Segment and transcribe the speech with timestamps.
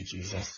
[0.00, 0.49] To Jesus.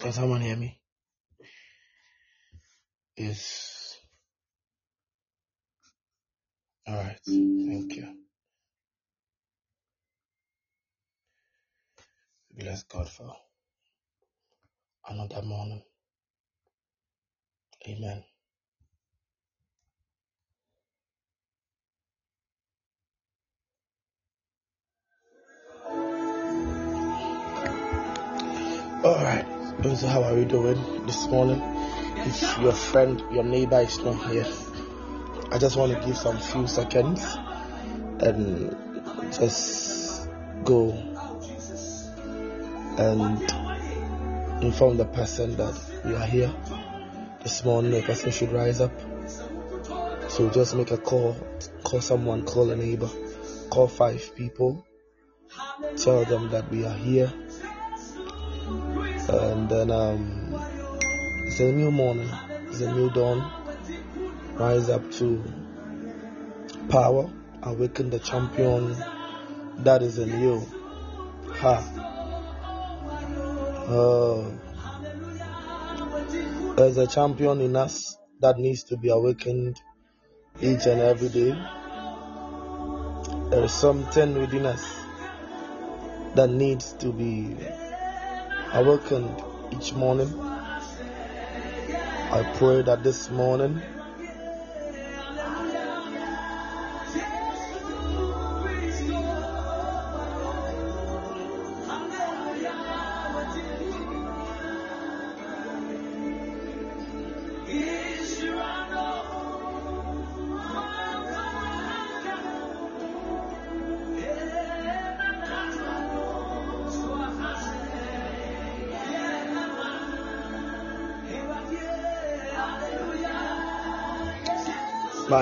[0.00, 0.80] Can someone hear me?
[3.16, 3.98] Yes.
[6.88, 7.18] All right.
[7.26, 8.08] Thank you.
[12.56, 13.32] Bless God for
[15.08, 15.82] another morning.
[17.88, 18.24] Amen.
[29.04, 29.46] All right.
[29.82, 31.58] So how are we doing this morning?
[32.16, 34.46] If your friend, your neighbor is not here,
[35.50, 37.24] I just want to give some few seconds
[38.20, 38.76] and
[39.32, 40.28] just
[40.64, 40.90] go
[42.98, 43.40] and
[44.62, 46.54] inform the person that we are here
[47.42, 47.92] this morning.
[47.92, 48.92] The person should rise up.
[50.28, 51.38] So just make a call,
[51.84, 53.08] call someone, call a neighbor,
[53.70, 54.86] call five people,
[55.96, 57.32] tell them that we are here,
[59.30, 60.54] and then um,
[61.46, 62.28] it's a new morning,
[62.68, 63.50] it's a new dawn.
[64.54, 65.42] Rise up to
[66.88, 67.30] power,
[67.62, 68.96] awaken the champion
[69.78, 70.66] that is in you.
[71.48, 71.76] Ha.
[73.86, 74.50] Uh,
[76.76, 79.80] there's a champion in us that needs to be awakened
[80.60, 81.54] each and every day.
[83.50, 84.96] There is something within us
[86.34, 87.56] that needs to be
[88.72, 90.32] awakened each morning.
[92.32, 93.82] I pray that this morning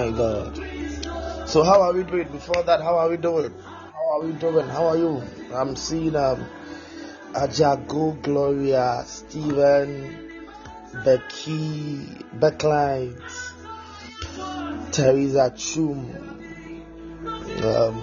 [0.09, 1.49] My God.
[1.49, 2.29] So how are we doing?
[2.29, 3.53] Before that, how are we doing?
[3.61, 4.67] How are we doing?
[4.69, 5.23] How are you?
[5.53, 6.47] I'm seeing um
[7.35, 10.31] Ajago, Gloria, Stephen,
[11.05, 12.07] Becky,
[12.39, 13.21] Backlight,
[14.93, 16.09] Teresa Chum,
[17.65, 17.99] um,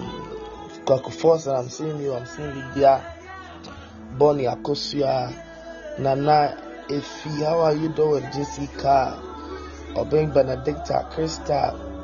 [0.84, 2.14] Kwaku Force, and I'm seeing you.
[2.14, 3.02] I'm seeing Lydia,
[4.16, 5.34] Bonnie Akosia,
[5.98, 6.56] Nana
[6.88, 7.44] Efi.
[7.44, 8.22] How are you doing?
[8.32, 9.20] Jessica,
[9.96, 11.95] Obeng Benedicta, Krista,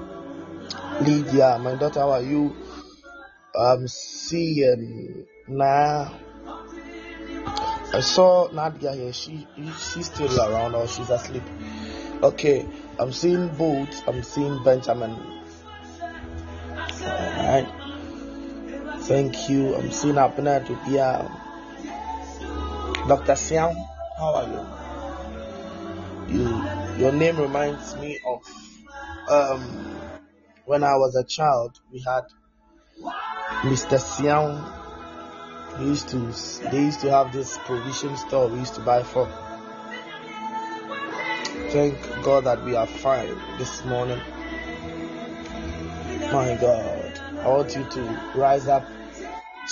[1.00, 2.54] Lydia, my daughter, how are you?
[3.54, 6.12] Um, seeing now.
[7.94, 9.12] I saw Nadia here.
[9.12, 9.46] She
[9.78, 11.42] she's still around or she's asleep.
[12.22, 12.66] Okay,
[12.99, 14.02] I'm seeing Boots.
[14.06, 15.16] I'm seeing Benjamin.
[17.02, 17.68] Alright.
[19.00, 19.75] Thank you.
[19.75, 21.26] I'm seeing Abner to be um,
[23.08, 23.34] Dr.
[23.37, 23.76] Siam.
[24.18, 26.38] How are you?
[26.38, 26.62] You
[26.99, 28.42] your name reminds me of
[29.28, 30.01] um
[30.64, 31.81] when I was a child.
[31.92, 32.25] We had
[33.62, 34.00] Mr.
[34.00, 34.64] Siam
[35.78, 36.19] we used to
[36.71, 39.28] they used to have this provision store we used to buy from.
[41.71, 44.21] Thank God that we are fine this morning.
[46.31, 48.87] My God, I want you to rise up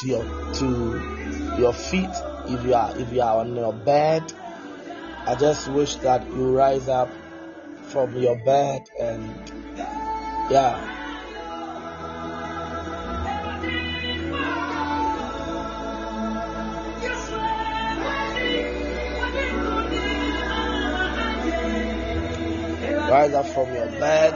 [0.01, 2.11] to your to your feet.
[2.47, 4.33] If you are if you are on your bed,
[5.27, 7.11] I just wish that you rise up
[7.89, 9.53] from your bed and
[10.51, 10.91] yeah.
[23.11, 24.35] rise up from your bed.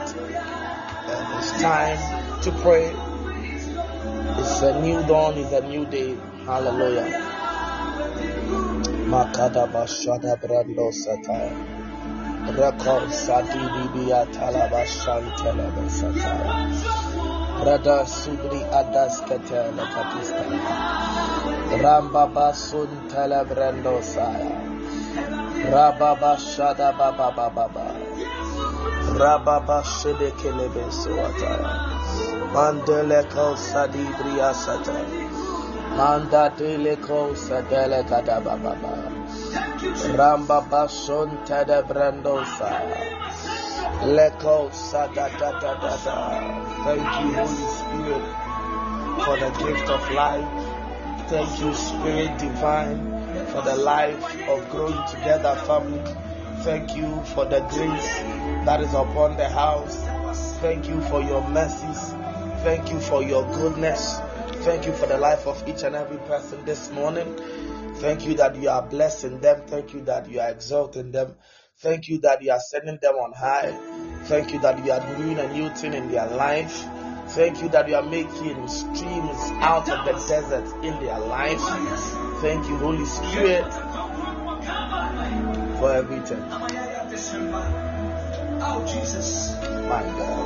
[1.07, 2.93] And it's time to pray.
[4.37, 6.17] It's a new dawn, it's a new day.
[6.45, 7.07] Hallelujah.
[9.07, 11.74] Makada bashada brando sataya.
[12.45, 16.69] Rekor sadidi biya talabashan talabasataya.
[17.65, 20.45] Rada Subri Adas Katela Katista.
[21.81, 24.61] Rambaba Sun Telebrando Saya.
[25.73, 27.87] Rababa Shada Baba Baba.
[29.17, 31.73] Rababa Shede Kelebe Suataya.
[32.53, 35.01] Mandele Ko Sadibri Asata.
[35.97, 39.14] Manda Dele Ko Sadele Kadaba Baba.
[39.25, 43.01] Ramba Bason Telebrando Saya.
[44.05, 46.65] Leko Sada da da da da.
[46.83, 48.25] Thank you, Holy Spirit,
[49.25, 51.29] for the gift of life.
[51.29, 53.01] Thank you, Spirit Divine,
[53.47, 56.03] for the life of growing together family.
[56.63, 58.13] Thank you for the grace
[58.65, 59.97] that is upon the house.
[60.61, 62.13] Thank you for your mercies.
[62.63, 64.19] Thank you for your goodness.
[64.65, 67.27] Thank you for the life of each and every person this morning.
[68.05, 69.63] Thank you that you are blessing them.
[69.65, 71.33] Thank you that you are exalting them.
[71.79, 73.71] Thank you that you are sending them on high.
[74.25, 76.85] Thank you that you are doing a new thing in their life.
[77.29, 81.59] Thank you that you are making streams out of the desert in their life.
[82.41, 83.73] Thank you, Holy Spirit,
[85.79, 86.43] for everything.
[88.61, 89.55] Oh, Jesus.
[89.89, 90.45] My God.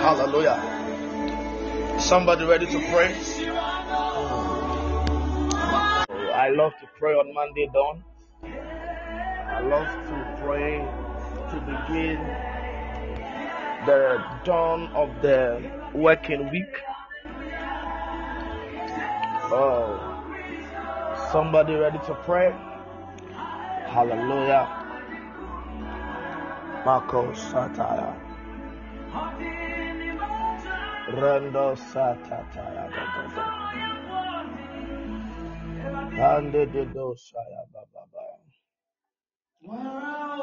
[0.00, 0.58] Hallelujah.
[1.98, 3.14] Somebody ready to pray?
[6.32, 8.04] I love to pray on Monday dawn.
[8.44, 10.86] I love to pray
[11.50, 12.18] to begin
[13.86, 15.60] the dawn of the
[15.94, 16.87] working week.
[19.50, 19.96] Oh,
[21.32, 22.52] somebody ready to pray?
[23.88, 24.68] Hallelujah.
[26.84, 28.14] Marco Sataya.
[31.08, 32.92] Rendo Satataya.
[36.20, 38.26] Ande de dosaya baba.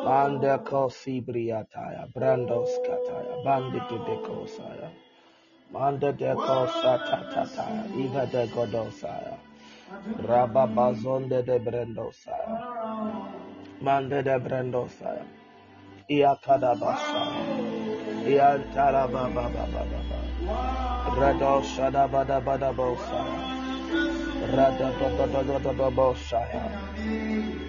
[0.03, 2.11] Mande kosi briataya.
[2.13, 3.43] Brandos kataya.
[3.43, 4.89] Bande de dekosaya.
[5.75, 7.83] Mande de kosa tatataya.
[8.03, 9.35] Iva de godosaya.
[10.27, 12.55] Rababazonde de brendosaya.
[13.81, 15.25] Mande de brendosaya.
[16.09, 17.43] Iakadabasaya.
[18.31, 20.19] Iantara baba baba baba.
[21.19, 23.37] Redo shada bada bada bosaya.
[24.55, 26.63] Rada bada bada bada bosaya.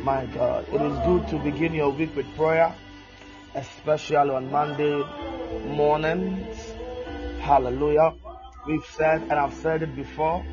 [0.05, 2.73] My God, it is good to begin your week with prayer,
[3.57, 5.03] especially on Monday
[5.67, 6.56] mornings.
[7.47, 8.13] Hallelujah.
[8.67, 10.45] We've said, and I've said it before,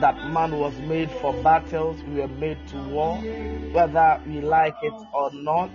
[0.00, 3.18] that man was made for battles, we were made to war.
[3.70, 5.70] Whether we like it or not,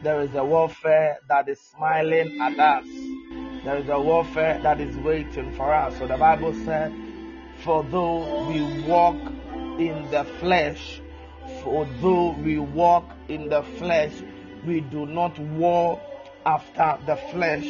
[0.00, 2.86] there is a warfare that is smiling at us.
[3.64, 5.98] There is a warfare that is waiting for us.
[5.98, 6.94] So the Bible said,
[7.64, 9.16] For though we walk
[9.80, 11.00] in the flesh,
[11.64, 14.12] for though we walk in the flesh,
[14.64, 16.00] we do not war
[16.46, 17.66] after the flesh.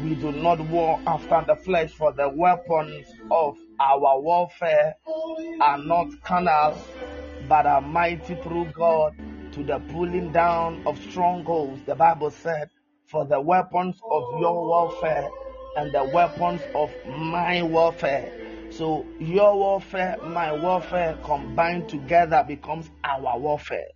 [0.00, 4.94] We do not war after the flesh, for the weapons of our warfare
[5.60, 6.78] are not carnal,
[7.48, 9.16] but are mighty through God
[9.52, 11.82] to the pulling down of strongholds.
[11.84, 12.70] The Bible said,
[13.06, 15.28] For the weapons of your warfare
[15.76, 18.32] and the weapons of my warfare.
[18.70, 23.88] So your warfare, my warfare combined together becomes our warfare.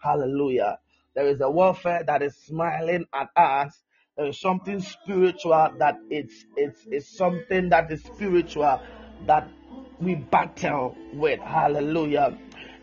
[0.00, 0.78] Hallelujah.
[1.14, 3.81] There is a warfare that is smiling at us.
[4.18, 8.78] Is something spiritual that it's it's it's something that is spiritual
[9.26, 9.48] that
[10.00, 11.40] we battle with.
[11.40, 12.36] Hallelujah.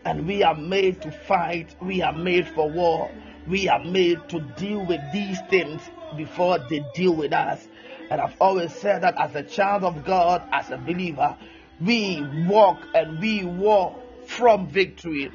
[0.04, 1.76] And we are made to fight.
[1.80, 3.12] We are made for war.
[3.46, 5.80] We are made to deal with these things
[6.16, 7.68] before they deal with us.
[8.10, 11.36] And I've always said that as a child of God, as a believer,
[11.80, 13.94] we walk and we war
[14.26, 15.30] from victory.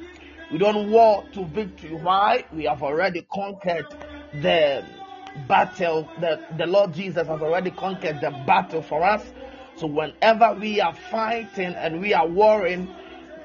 [0.52, 1.94] We don't war to victory.
[1.94, 2.44] Why?
[2.52, 3.86] We have already conquered
[4.34, 4.84] the
[5.48, 9.24] battle, the, the Lord Jesus has already conquered the battle for us.
[9.76, 12.88] So whenever we are fighting and we are warring,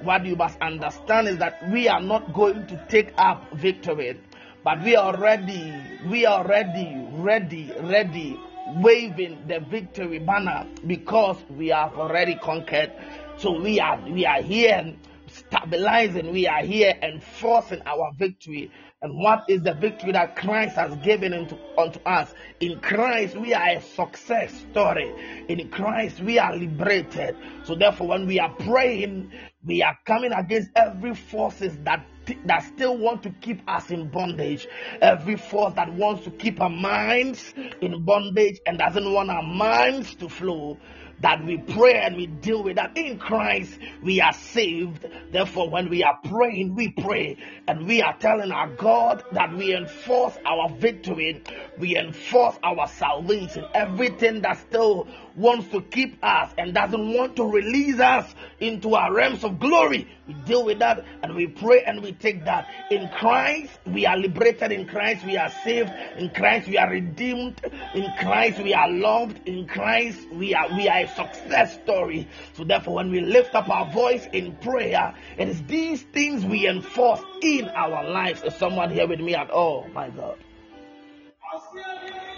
[0.02, 4.20] what you must understand is that we are not going to take up victory,
[4.64, 5.74] but we are ready,
[6.10, 8.40] we are ready, ready, ready,
[8.78, 12.92] waving the victory banner because we have already conquered.
[13.38, 14.96] So we are we are here
[15.28, 18.72] stabilizing, we are here enforcing our victory.
[19.04, 22.36] And what is the victory that Christ has given into, unto us?
[22.60, 25.12] In Christ, we are a success story.
[25.50, 27.36] In Christ, we are liberated.
[27.64, 29.32] So therefore, when we are praying,
[29.66, 32.06] we are coming against every forces that
[32.46, 34.68] that still want to keep us in bondage.
[35.02, 40.14] Every force that wants to keep our minds in bondage and doesn't want our minds
[40.16, 40.78] to flow
[41.22, 42.98] that we pray and we deal with that.
[42.98, 45.06] In Christ, we are saved.
[45.32, 49.76] Therefore, when we are praying, we pray and we are telling our God that we
[49.76, 51.44] enforce our victory,
[51.78, 53.66] we enforce our salvation.
[53.74, 59.14] Everything that still wants to keep us and doesn't want to release us into our
[59.14, 62.68] realms of glory, we deal with that and we pray and we take that.
[62.90, 64.72] In Christ, we are liberated.
[64.72, 65.92] In Christ, we are saved.
[66.18, 67.62] In Christ, we are redeemed.
[67.94, 69.48] In Christ, we are loved.
[69.48, 72.28] In Christ, we are we are a success story.
[72.54, 76.68] So therefore, when we lift up our voice in prayer, it is these things we
[76.68, 78.44] enforce in our lives.
[78.44, 79.88] Is someone here with me at all?
[79.94, 80.38] My God.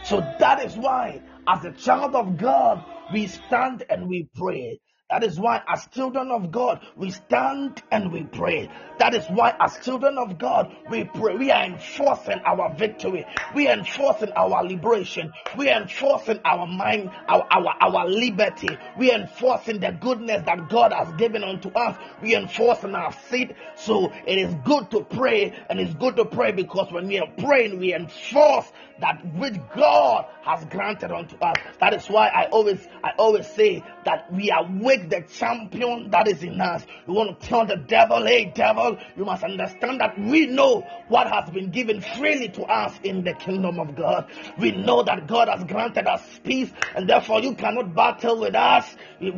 [0.04, 4.80] So that is why, as a child of God, we stand and we pray.
[5.10, 8.68] That is why, as children of God, we stand and we pray.
[8.98, 11.36] That is why, as children of God, we pray.
[11.36, 13.24] We are enforcing our victory.
[13.54, 15.32] We are enforcing our liberation.
[15.56, 18.76] We are enforcing our mind, our, our, our liberty.
[18.98, 21.96] We are enforcing the goodness that God has given unto us.
[22.24, 23.54] We are enforcing our seed.
[23.76, 27.30] So it is good to pray, and it's good to pray because when we are
[27.38, 31.56] praying, we enforce that which God has granted unto us.
[31.80, 36.28] That is why I always I always say that we are with the champion that
[36.28, 36.86] is in us.
[37.08, 41.28] We want to tell the devil, hey devil, you must understand that we know what
[41.28, 44.30] has been given freely to us in the kingdom of God.
[44.58, 48.96] We know that God has granted us peace, and therefore you cannot battle with us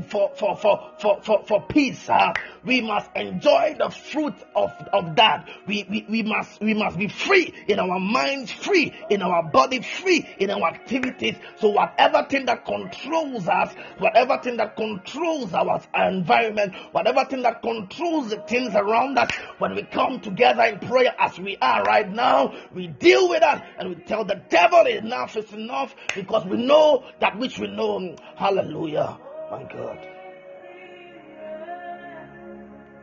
[0.09, 2.09] for for for for for, for peace.
[2.09, 5.47] Uh, we must enjoy the fruit of, of that.
[5.67, 9.81] We, we, we must we must be free in our minds, free in our body,
[9.81, 11.35] free in our activities.
[11.57, 17.61] So whatever thing that controls us, whatever thing that controls our environment, whatever thing that
[17.61, 22.09] controls the things around us, when we come together in prayer as we are right
[22.09, 26.57] now, we deal with that and we tell the devil enough is enough because we
[26.57, 28.15] know that which we know.
[28.35, 29.17] Hallelujah.
[29.51, 30.07] My God.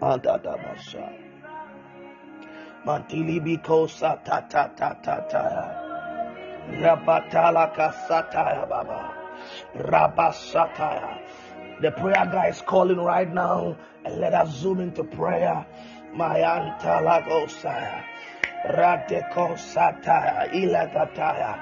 [0.02, 1.12] Adadabasha.
[2.84, 5.91] Mantili biko sa ta ta ta ta ta.
[11.80, 15.66] The prayer guy is calling right now, and let us zoom into prayer.
[16.14, 18.04] Mayanta lagosaya.
[18.66, 20.50] Radeko sataya.
[20.52, 21.58] Ilagataya.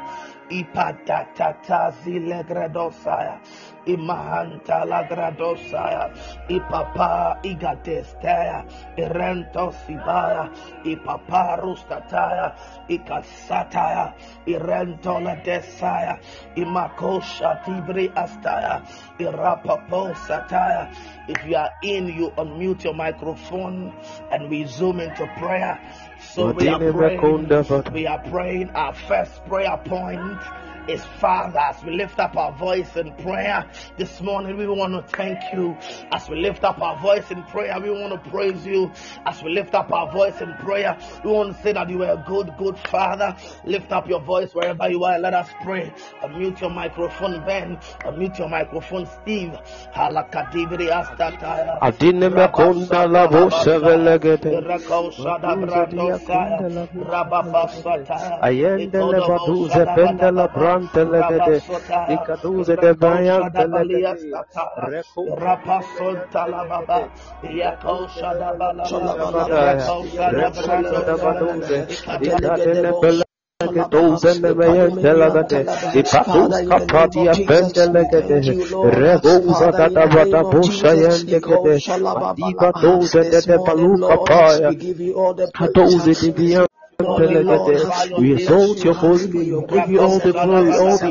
[0.51, 3.41] Ipatatata zilegredosaya.
[3.87, 6.13] Imahanta lagradosaya.
[6.49, 8.65] Ipapa igatestaya.
[8.97, 10.51] Irento sibaya.
[10.85, 12.55] Ipapa rustataya.
[12.89, 14.15] Ikasataya.
[14.47, 16.21] Irento ladesaya.
[16.57, 18.85] Imakosha tibri astaya.
[19.19, 20.93] Irapapo sataya.
[21.29, 23.95] If you are in, you unmute your microphone
[24.31, 25.79] and we zoom into prayer.
[26.35, 27.49] So we are praying.
[27.93, 28.71] We are praying.
[28.71, 30.39] Our first prayer point
[30.91, 31.59] is Father.
[31.59, 35.77] As we lift up our voice in prayer this morning, we want to thank you.
[36.13, 38.91] As we lift up our voice in prayer, we want to praise you.
[39.27, 42.13] As we lift up our voice in prayer, we want to say that you are
[42.13, 43.37] a good, good Father.
[43.65, 45.19] Lift up your voice wherever you are.
[45.19, 45.93] Let us pray.
[46.23, 47.77] Unmute your microphone, Ben.
[48.05, 49.53] Unmute your microphone, Steve.
[49.95, 51.79] Halakadibri astataya.
[51.81, 54.51] Adine mekonda la boshe velegete.
[58.43, 60.49] Ayende le baduze pende la
[60.89, 61.63] brante legete.
[62.09, 64.31] Ikaduze de bayante legete.
[64.77, 67.09] Reko Rapasonta la baba.
[67.43, 68.85] Yakosha da bala
[71.07, 71.87] da baduze.
[72.21, 73.25] Ikadene pele
[73.91, 78.41] Dozen the mayan delegate, Ipatus Kapatia Pendelegate,
[78.97, 81.77] Regoza Gata Vata Busha Yendegate,
[82.37, 87.83] Diva Dozen the Paluka Paya, We give you all the praise.
[87.83, 89.55] Doze Divia We exalt your holy name.
[89.55, 91.11] We give you all the glory, all the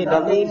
[0.00, 0.48] in the name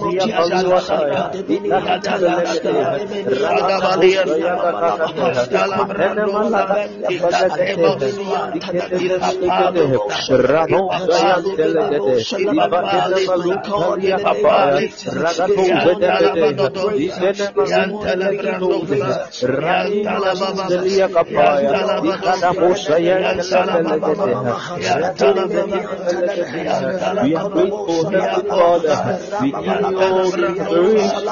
[26.07, 29.19] We are grateful, Heavenly Father.
[29.41, 31.25] We give you all the inspiration,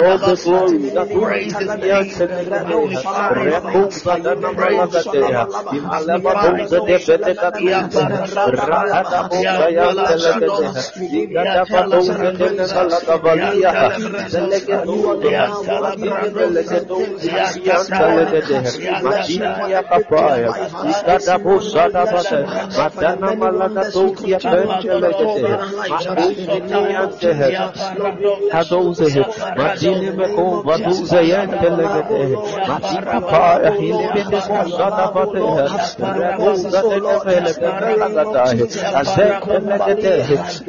[0.00, 0.90] all the glory.
[0.90, 2.58] That praise is the answer to the
[3.30, 5.46] Rekum Sadana Malagatea.
[5.70, 8.10] Imalema Bosa de Bedekatuza.
[8.46, 10.72] Rakada Bosa Yantelagatea.
[11.12, 13.72] Igada Badosa de Malagavalia.
[14.26, 15.30] Zelegetua de
[16.34, 18.72] Zelegetua Yantelagatea.
[19.02, 20.54] Machinia Kapaya.
[20.82, 22.46] Igada Bosa da Bata.
[22.76, 23.34] Madana
[24.06, 25.42] Lucia Pentelecte,
[25.90, 27.74] Martinia Tehet,
[28.52, 32.22] Hadouzehet, Martine Meko, Vaduzeyen Telegete,
[32.68, 35.66] Martina Para, Hilibinde Sata Pateha,
[36.18, 37.68] Rebuzatet Pelete
[38.00, 38.64] Lagatahe,
[39.00, 40.14] Azek Telegete,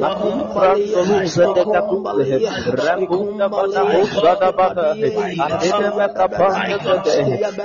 [0.02, 2.38] Nakum Pratoluzete Kapuhe,
[2.82, 7.16] Rabunda Bata Uzada Bata, Adine Mekapane Tete,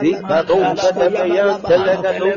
[0.04, 2.30] Rikadouzete Yan Telegate,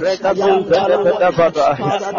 [0.00, 1.68] Regatove de Bedabada,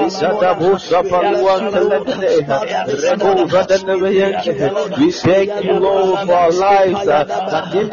[0.06, 4.72] Isada Busa Paluan Teledeha, Rebova de Neveyente.
[4.98, 7.06] We thank you, Lord, for our lives.
[7.46, 7.90] Kadin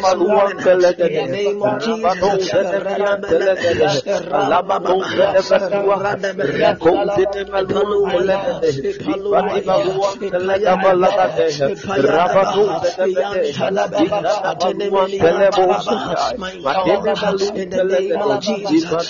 [0.00, 1.20] Maluan Telegade,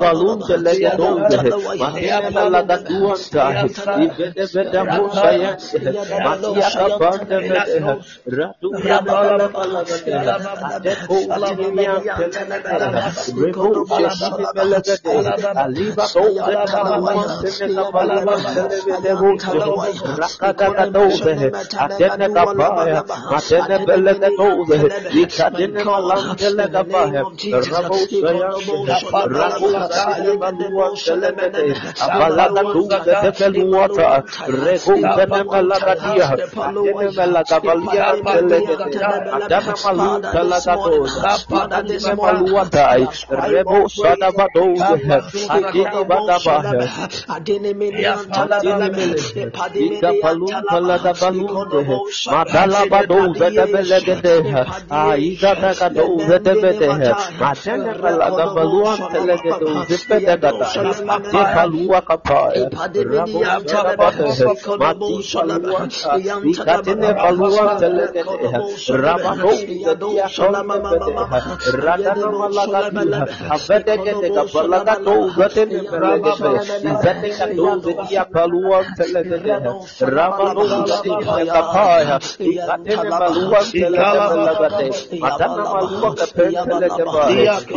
[0.00, 5.56] Balun Telekadohe, Mahia Balakaduantahe, Ibede Beda Musaya,
[6.24, 7.94] Mahia Kabanda Bedeha,
[8.26, 13.04] Ratu Kabala Balakateha, Adeko Limiya Telekateha,
[13.36, 19.38] Remo Sheshibi Belakateha, Aliba Dohe Kaluan Tenekabaluan Televedehu,
[20.18, 24.78] Rakata Kadohe, Adena Kabaya, Matera Kapaya, Matene Adene Belegatoze,
[25.10, 27.20] Ikadene Malandelegavahe,
[27.70, 28.86] Rabo Sayante,
[29.26, 34.08] Rabo Sadine Balua Selegate, Abalaga Duze Tefeluata,
[34.48, 39.00] Rego Vene Melagadia, Adene Melagavalia Telegate,
[39.32, 41.18] Adana Malu Telagatoze,
[41.50, 43.02] Adene Maluatai,
[43.50, 44.98] Rebo Sadavadoze,
[45.48, 46.80] Adene Badabahe,
[47.28, 48.26] Adene Melian
[49.80, 51.70] Ika palum palada balum
[53.54, 60.66] Legedeha, Aizataka do Zedebedeha, Atenegalaga Balua Telegedo Zipedagata,
[61.32, 64.46] Akalua Kapaya, Rabu Tabadeha,
[64.78, 65.88] Matu Shalaba,
[66.44, 68.58] Ikatine Balua Telegedeha,
[69.02, 71.38] Rababo Zedia Shalabadeha,
[71.84, 76.50] Radanamalaga, Avedegedega Balaga do Zedebedeha,
[76.90, 84.88] Izeteka do Zedia Balua Telegedeha, Rababo Zedia Kapaya, Ikatine Balua ikala balagade
[85.28, 87.24] atana maluka pentele jaba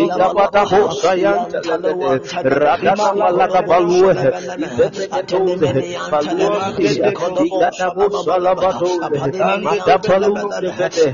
[0.04, 2.12] ikabata hosayan telele
[2.44, 4.14] radana malaga balue
[4.66, 5.72] ibete tole
[6.12, 6.48] balue
[7.50, 9.18] ikata hosala batole
[9.66, 10.36] mata balu
[10.68, 11.06] ibete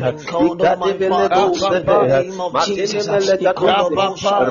[0.47, 1.69] ikate bele dole
[2.53, 4.05] matene bele katole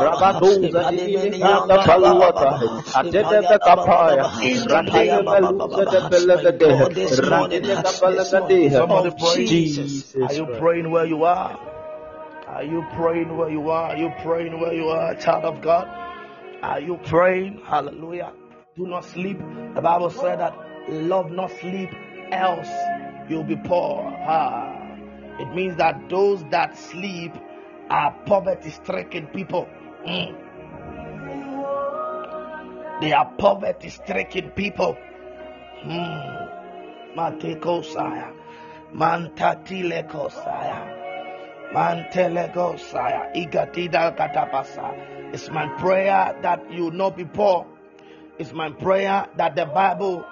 [0.04, 2.50] rabatu ikata baluata
[2.98, 4.24] atete kapaya
[4.72, 6.86] radene bele dele bele dele
[7.30, 8.78] radene kapala dele
[9.48, 11.58] Jesus Are you praying where you are?
[12.48, 13.90] Are you praying where you are?
[13.90, 15.86] Are you praying where you are, child of God?
[16.62, 17.60] Are you praying?
[17.64, 18.32] Hallelujah.
[18.76, 19.38] Do not sleep.
[19.74, 20.54] The Bible said that
[20.88, 21.90] love not sleep,
[22.32, 22.68] else
[23.28, 24.02] you'll be poor.
[24.26, 24.74] Ah.
[25.38, 27.32] It means that those that sleep
[27.90, 29.68] are poverty stricken people.
[30.06, 30.34] Mm.
[33.00, 34.96] They are poverty stricken people.
[38.92, 38.98] Hmm.
[38.98, 40.88] Matekosaya.
[41.72, 41.72] Mantatilekosaya.
[41.74, 43.34] Mantelegosaya.
[43.34, 45.32] Igatida katapasa.
[45.32, 47.66] It's my prayer that you not be poor.
[48.38, 50.24] It's my prayer that the Bible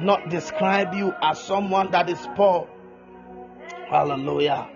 [0.00, 2.68] not describe you as someone that is poor.
[3.88, 4.68] Hallelujah.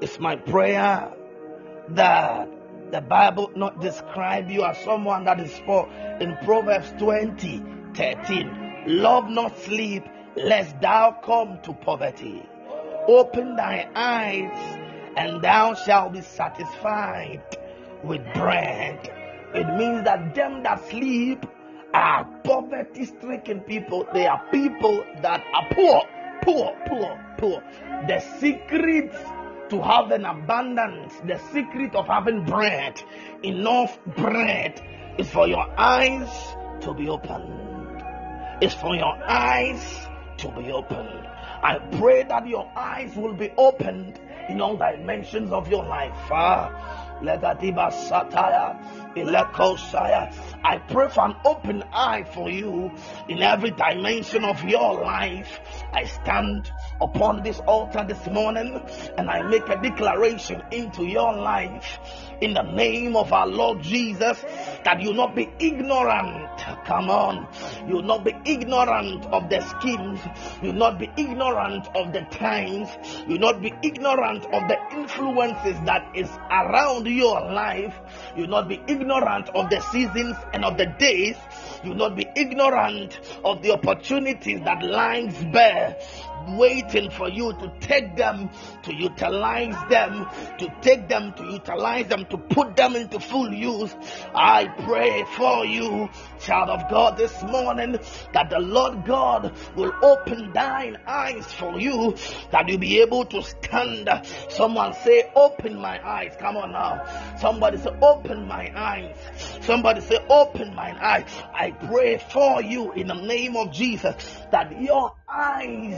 [0.00, 1.12] It's my prayer
[1.90, 2.48] that
[2.90, 5.88] the Bible not describe you as someone that is poor.
[6.20, 7.62] In Proverbs 20,
[7.94, 10.04] 13, love not sleep,
[10.36, 12.46] lest thou come to poverty.
[13.08, 14.78] Open thy eyes,
[15.16, 17.42] and thou shalt be satisfied
[18.04, 19.10] with bread.
[19.54, 21.44] It means that them that sleep
[21.92, 24.06] are poverty stricken people.
[24.12, 26.02] They are people that are poor,
[26.42, 27.62] poor, poor, poor.
[28.06, 29.12] The secret
[29.70, 33.02] to have an abundance, the secret of having bread,
[33.42, 34.80] enough bread,
[35.18, 36.28] is for your eyes
[36.82, 38.02] to be opened.
[38.60, 40.08] It's for your eyes
[40.40, 41.26] to be opened.
[41.62, 46.14] I pray that your eyes will be opened in all dimensions of your life.
[46.30, 48.76] Ah, Legadiba Sataya,
[49.09, 49.09] Ilekosaya.
[49.16, 52.92] I pray for an open eye for you
[53.28, 55.58] in every dimension of your life.
[55.92, 56.70] I stand
[57.00, 58.80] upon this altar this morning
[59.18, 61.98] and I make a declaration into your life
[62.40, 64.40] in the name of our Lord Jesus
[64.84, 66.60] that you not be ignorant.
[66.86, 67.48] Come on,
[67.88, 70.20] you not be ignorant of the schemes,
[70.62, 72.88] you not be ignorant of the times,
[73.26, 77.98] you not be ignorant of the influences that is around your life,
[78.36, 78.99] you not be ignorant
[79.54, 81.36] of the seasons and of the days,
[81.84, 85.96] you not be ignorant of the opportunities that lies bare
[86.48, 88.50] waiting for you to take them,
[88.82, 90.26] to utilize them,
[90.58, 93.94] to take them, to utilize them, to put them into full use.
[94.34, 96.08] I pray for you,
[96.40, 97.98] child of God, this morning
[98.32, 102.16] that the Lord God will open thine eyes for you,
[102.50, 104.08] that you'll be able to stand.
[104.48, 106.34] Someone say, Open my eyes.
[106.38, 107.36] Come on now.
[107.38, 109.16] Somebody say, Open my eyes.
[109.62, 111.24] Somebody say, Open my eyes.
[111.54, 114.14] I pray for you in the name of Jesus
[114.50, 115.96] that your eyes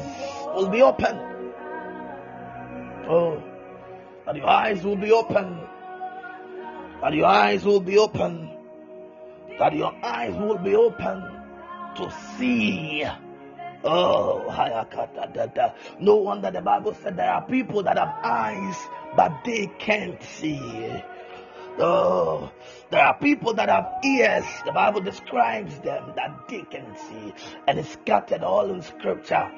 [0.54, 1.41] will be open.
[3.08, 3.42] Oh,
[4.26, 5.60] that your eyes will be open.
[7.00, 8.50] That your eyes will be open.
[9.58, 11.20] That your eyes will be open
[11.96, 13.04] to see.
[13.84, 14.46] Oh,
[15.98, 18.76] no wonder the Bible said there are people that have eyes,
[19.16, 21.02] but they can't see.
[21.78, 22.52] Oh,
[22.90, 24.44] there are people that have ears.
[24.64, 27.34] The Bible describes them that they can see,
[27.66, 29.50] and it's scattered all in Scripture.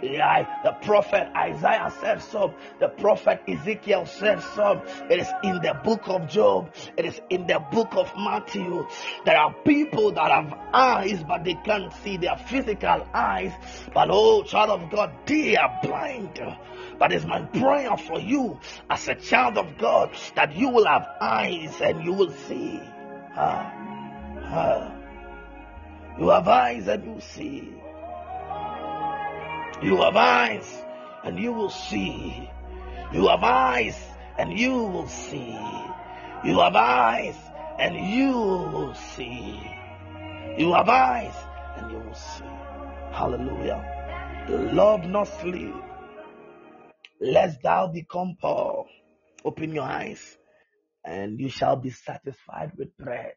[0.00, 2.54] The prophet Isaiah said so.
[2.80, 4.82] The prophet Ezekiel said so.
[5.10, 6.72] It is in the book of Job.
[6.96, 8.86] It is in the book of Matthew.
[9.24, 13.52] There are people that have eyes, but they can't see their physical eyes.
[13.94, 16.40] But oh, child of God, they are blind.
[16.98, 18.58] But it's my prayer for you
[18.90, 22.80] as a child of God that you will have eyes and you will see.
[26.18, 27.74] You have eyes and you see.
[29.82, 30.82] You have eyes
[31.22, 32.48] and you will see.
[33.12, 33.96] You have eyes
[34.38, 35.58] and you will see.
[36.44, 37.36] You have eyes
[37.78, 39.60] and you will see.
[40.56, 41.34] You have eyes
[41.76, 42.44] and you will see.
[43.12, 43.84] Hallelujah.
[44.48, 45.74] Love not sleep,
[47.20, 48.86] lest thou become poor.
[49.44, 50.38] Open your eyes
[51.04, 53.34] and you shall be satisfied with bread.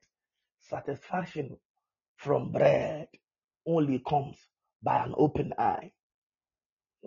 [0.61, 1.57] Satisfaction
[2.15, 3.07] from bread
[3.65, 4.37] only comes
[4.81, 5.91] by an open eye.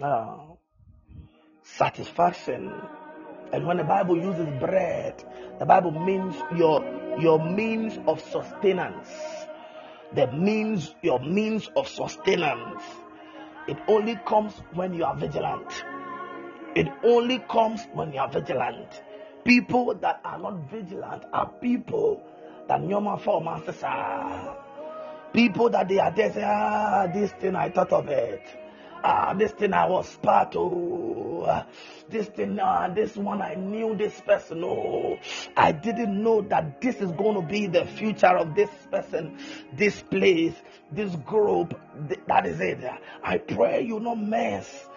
[0.00, 0.58] Oh,
[1.62, 2.72] satisfaction.
[3.52, 5.22] And when the Bible uses bread,
[5.58, 6.82] the Bible means your
[7.20, 9.10] your means of sustenance.
[10.14, 12.82] The means your means of sustenance.
[13.68, 15.84] It only comes when you are vigilant.
[16.74, 19.02] It only comes when you are vigilant.
[19.44, 22.22] People that are not vigilant are people
[22.66, 24.56] that nyoma for masters are.
[25.34, 28.61] People that they are there say, ah, this thing I thought of it.
[29.04, 31.66] Ah, this thing I was part of.
[32.08, 34.62] This thing, ah, this one I knew this person.
[34.64, 35.18] Oh,
[35.56, 39.38] I didn't know that this is going to be the future of this person,
[39.72, 40.54] this place,
[40.92, 41.78] this group.
[42.28, 42.84] That is it.
[43.24, 44.88] I pray you not miss.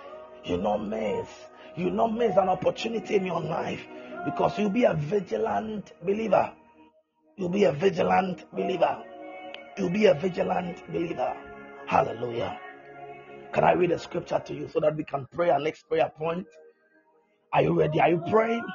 [0.44, 1.28] You not miss.
[1.76, 3.82] You not miss an opportunity in your life
[4.24, 6.54] because you'll be a vigilant believer.
[7.38, 9.04] You'll be a vigilant believer.
[9.78, 11.36] You'll be a vigilant believer.
[11.86, 12.60] Hallelujah.
[13.56, 16.12] Can I read a scripture to you so that we can pray our next prayer
[16.14, 16.46] point?
[17.54, 18.02] Are you ready?
[18.02, 18.66] Are you praying?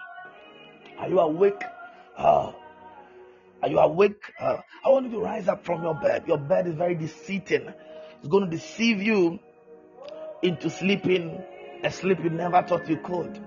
[0.98, 1.62] Are you awake?
[2.16, 2.52] Uh,
[3.62, 4.22] are you awake?
[4.40, 6.24] Uh, I want you to rise up from your bed.
[6.26, 7.74] Your bed is very deceiving.
[8.20, 9.38] It's going to deceive you
[10.42, 11.44] into sleeping
[11.84, 13.38] a sleep you never thought you could.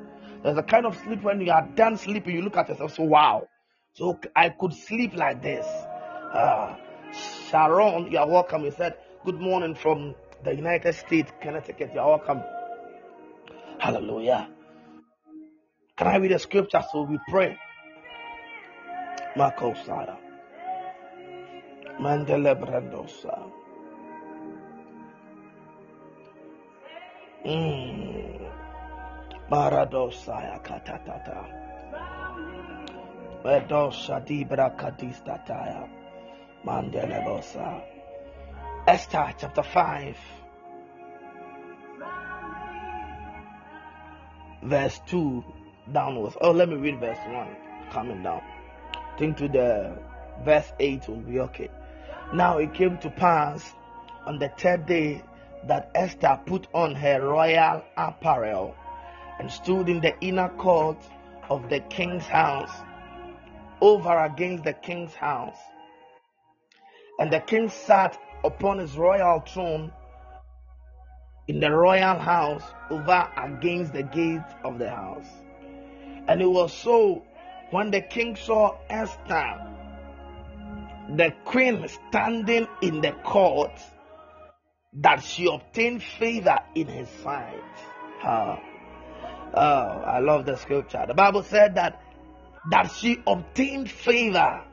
[0.43, 3.05] There's a kind of sleep when you are done sleeping, you look at yourself, so
[3.05, 3.47] wow.
[3.95, 5.65] So I could sleep like this.
[5.65, 6.75] Uh,
[7.49, 8.65] Sharon, you are welcome.
[8.65, 10.13] He said, Good morning from
[10.43, 11.91] the United States, Connecticut.
[11.93, 12.41] You are welcome.
[13.79, 14.49] Hallelujah.
[15.97, 17.57] Can I read the scripture so we pray?
[19.35, 20.17] Marco Saya.
[21.99, 23.51] Mandela Brandosa.
[27.45, 28.49] Mm.
[29.49, 31.45] Maradosaya katatata.
[33.43, 35.87] Medosa dibra kadistataya.
[36.65, 37.92] Mandela bosa.
[38.86, 40.17] Esther chapter 5.
[44.63, 45.43] Verse 2
[45.93, 46.36] downwards.
[46.41, 47.55] Oh, let me read verse 1
[47.91, 48.41] coming down.
[49.17, 49.97] Think to the
[50.43, 51.69] verse 8 will be okay.
[52.34, 53.73] Now it came to pass
[54.25, 55.23] on the third day
[55.65, 58.75] that Esther put on her royal apparel
[59.39, 60.97] and stood in the inner court
[61.49, 62.71] of the king's house,
[63.79, 65.57] over against the king's house.
[67.19, 69.91] And the king sat upon his royal throne
[71.47, 75.27] in the royal house, over against the gate of the house.
[76.27, 77.23] And it was so
[77.71, 79.67] when the king saw Esther,
[81.15, 83.77] the queen standing in the court,
[84.93, 87.61] that she obtained favor in his sight.
[88.23, 88.57] Oh,
[89.53, 91.03] oh, I love the scripture.
[91.07, 92.01] The Bible said that
[92.69, 94.63] that she obtained favor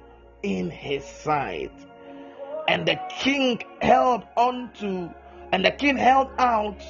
[0.43, 1.73] in his sight.
[2.71, 5.13] And the king held on to
[5.51, 6.81] and the king held out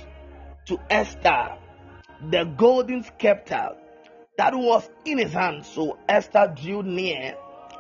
[0.67, 1.57] to Esther
[2.29, 3.71] the golden scepter
[4.37, 5.65] that was in his hand.
[5.65, 7.35] So Esther drew near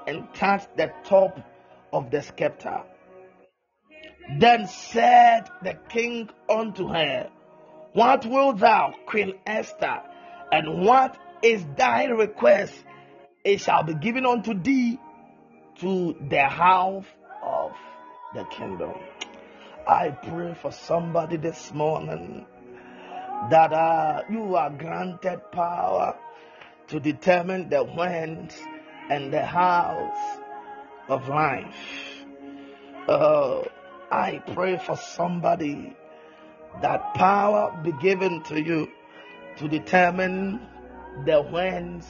[0.06, 1.38] and touched the top
[1.92, 2.80] of the scepter.
[4.38, 7.28] Then said the king unto her,
[7.92, 10.00] What wilt thou, Queen Esther?
[10.50, 12.72] And what is thy request?
[13.44, 14.98] It shall be given unto thee
[15.80, 17.06] to the of
[18.34, 18.94] the kingdom.
[19.86, 22.46] I pray for somebody this morning
[23.50, 26.16] that uh, you are granted power
[26.88, 28.56] to determine the whence
[29.08, 30.16] and the hows
[31.08, 32.24] of life.
[33.08, 33.62] Uh,
[34.10, 35.96] I pray for somebody
[36.82, 38.88] that power be given to you
[39.56, 40.60] to determine
[41.26, 42.06] the whence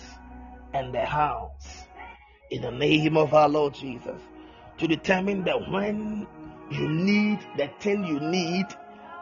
[0.74, 1.86] and the hows
[2.50, 4.20] in the name of our Lord Jesus.
[4.80, 6.26] To determine that when
[6.70, 8.66] you need the thing you need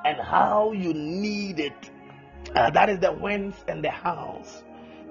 [0.05, 1.91] and how you need it.
[2.55, 4.63] Uh, that is the winds and the house.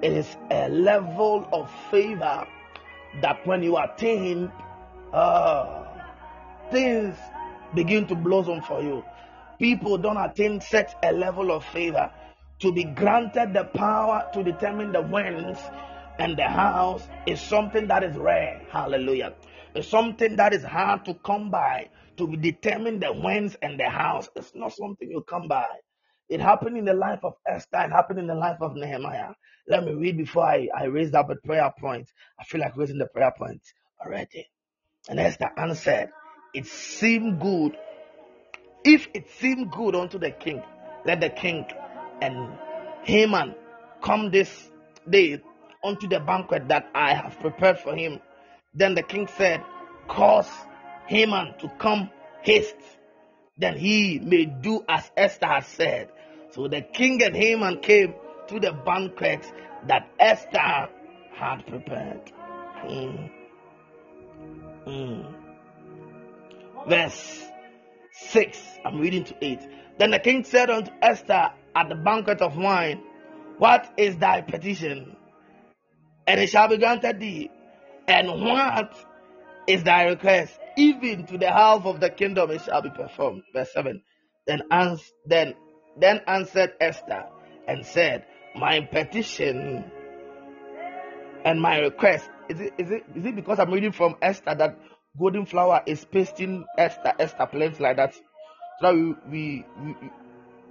[0.02, 2.48] It is a level of favor
[3.22, 4.52] that when you attain,
[5.12, 5.86] uh,
[6.72, 7.18] things
[7.76, 9.04] begin to blossom for you.
[9.60, 12.12] People don't attain such a level of favor
[12.60, 15.60] to be granted the power to determine the winds
[16.20, 18.62] and the house is something that is rare.
[18.72, 19.34] Hallelujah.
[19.76, 24.30] It's something that is hard to come by to determine the winds and the house.
[24.36, 25.66] It's not something you come by.
[26.30, 27.78] It happened in the life of Esther.
[27.86, 29.32] It happened in the life of Nehemiah.
[29.68, 32.10] Let me read before I, I raised up a prayer point.
[32.40, 33.62] I feel like raising the prayer point
[34.04, 34.48] already.
[35.10, 36.10] And Esther answered,
[36.54, 37.78] It seemed good.
[38.84, 40.64] If it seemed good unto the king,
[41.06, 41.66] let the king
[42.22, 42.58] and
[43.04, 43.56] Haman
[44.02, 44.70] come this
[45.10, 45.42] day
[45.84, 48.20] unto the banquet that I have prepared for him.
[48.78, 49.64] Then the king said,
[50.08, 50.50] Cause
[51.08, 52.12] Haman to come
[52.44, 52.76] haste,
[53.58, 56.10] then he may do as Esther had said.
[56.52, 58.14] So the king and Haman came
[58.48, 59.52] to the banquet
[59.88, 60.90] that Esther
[61.34, 62.32] had prepared.
[62.86, 63.32] Mm.
[64.86, 65.34] Mm.
[66.88, 67.48] Verse
[68.12, 69.60] 6, I'm reading to 8.
[69.98, 73.02] Then the king said unto Esther at the banquet of wine,
[73.58, 75.16] What is thy petition?
[76.28, 77.50] And it shall be granted thee.
[78.08, 78.94] And what
[79.68, 80.58] is thy request?
[80.78, 83.44] Even to the half of the kingdom it shall be performed.
[83.54, 84.02] Verse 7.
[84.46, 85.56] Then, ans- then,
[86.00, 87.26] then answered Esther
[87.68, 89.92] and said, My petition
[91.44, 92.30] and my request.
[92.50, 94.80] Is it, is it, is it because I'm reading from Esther that
[95.20, 98.14] golden flower is pasting Esther, Esther planes like that?
[98.14, 98.22] So
[98.82, 99.96] that we, we, we,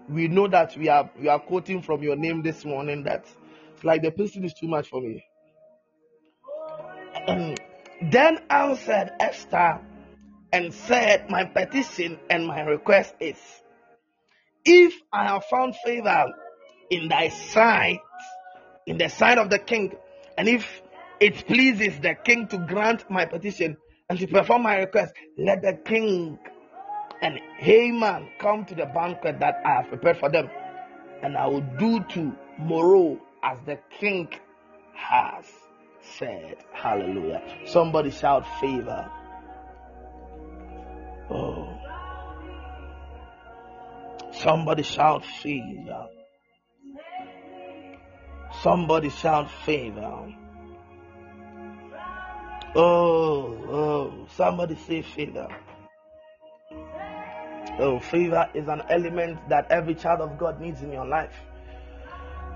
[0.09, 3.27] we know that we are, we are quoting from your name this morning that
[3.75, 5.25] it's like the pasting is too much for me.
[7.27, 7.61] And
[8.01, 9.81] then answered Esther
[10.53, 13.37] and said, My petition and my request is
[14.65, 16.27] if I have found favor
[16.91, 18.01] in thy sight,
[18.87, 19.95] in the sight of the king,
[20.39, 20.83] and if
[21.21, 23.77] it pleases the king to grant my petition
[24.09, 26.39] and to perform my request, let the king
[27.23, 30.49] and Haman come to the banquet that I have prepared for them,
[31.23, 34.29] and I will do to morrow as the king
[34.95, 35.45] has
[36.19, 36.57] said.
[36.73, 37.43] Hallelujah.
[37.67, 39.11] Somebody shout favor.
[41.31, 41.79] Oh.
[44.33, 46.07] Somebody shout favor.
[48.63, 50.35] Somebody shout favor.
[52.79, 55.49] Oh, oh, somebody say favor.
[57.79, 61.35] Oh, favor is an element that every child of God needs in your life.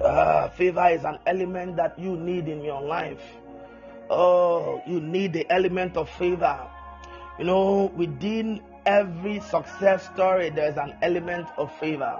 [0.01, 3.21] Uh, favor is an element that you need in your life.
[4.09, 6.59] Oh, you need the element of favor.
[7.39, 12.19] You know, within every success story, there is an element of favor.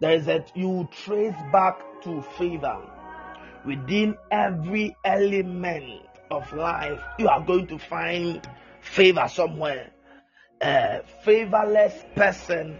[0.00, 2.78] There is that you trace back to favor.
[3.64, 6.02] Within every element
[6.32, 8.46] of life, you are going to find
[8.80, 9.90] favor somewhere.
[10.60, 12.76] A favorless person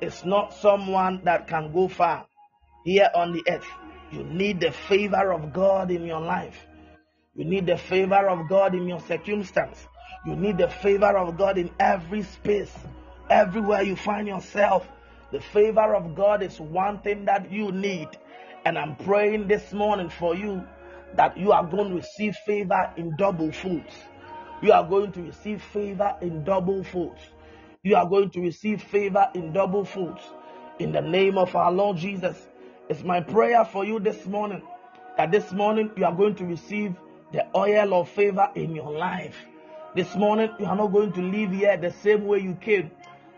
[0.00, 2.26] is not someone that can go far
[2.84, 3.66] here on the earth.
[4.12, 6.56] You need the favor of God in your life.
[7.34, 9.88] You need the favor of God in your circumstance.
[10.24, 12.72] You need the favor of God in every space,
[13.28, 14.86] everywhere you find yourself.
[15.32, 18.08] The favor of God is one thing that you need.
[18.64, 20.64] And I'm praying this morning for you
[21.16, 23.94] that you are going to receive favor in double folds.
[24.62, 27.20] You are going to receive favor in double folds.
[27.82, 30.22] You are going to receive favor in double folds.
[30.78, 32.48] In the name of our Lord Jesus,
[32.88, 34.62] it's my prayer for you this morning
[35.16, 36.94] that this morning you are going to receive
[37.32, 39.36] the oil of favor in your life.
[39.94, 42.90] This morning, you are not going to live here the same way you came.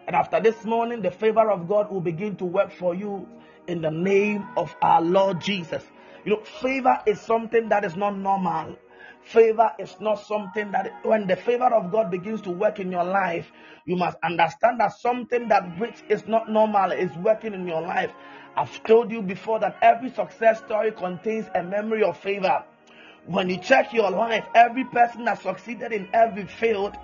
[0.06, 3.28] And after this morning, the favor of God will begin to work for you
[3.66, 5.82] in the name of our Lord Jesus.
[6.24, 8.76] You know, favor is something that is not normal.
[9.22, 13.04] Favor is not something that, when the favor of God begins to work in your
[13.04, 13.50] life,
[13.84, 18.12] you must understand that something that which is not normal is working in your life.
[18.56, 22.64] I've told you before that every success story contains a memory of favor.
[23.26, 26.96] When you check your life, every person that succeeded in every field,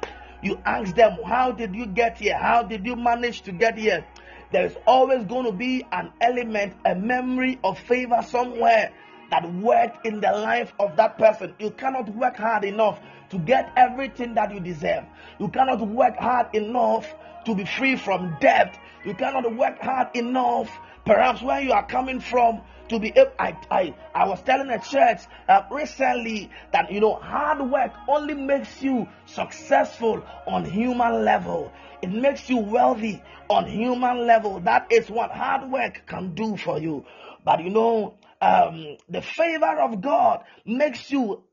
[0.42, 2.38] you ask them, How did you get here?
[2.38, 4.05] How did you manage to get here?
[4.50, 8.92] There is always going to be an element, a memory of favor somewhere
[9.30, 11.55] that worked in the life of that person.
[11.59, 13.00] You cannot work hard enough
[13.30, 15.05] to get everything that you deserve.
[15.38, 17.14] You cannot work hard enough
[17.46, 18.78] to be free from debt.
[19.05, 20.70] You cannot work hard enough,
[21.05, 23.32] perhaps where you are coming from, to be able.
[23.38, 28.34] I, I, I was telling a church uh, recently that you know hard work only
[28.34, 31.72] makes you successful on human level.
[32.03, 34.61] It makes you wealthy on human level.
[34.61, 37.05] That is what hard work can do for you.
[37.44, 41.44] But you know, um, the favor of God makes you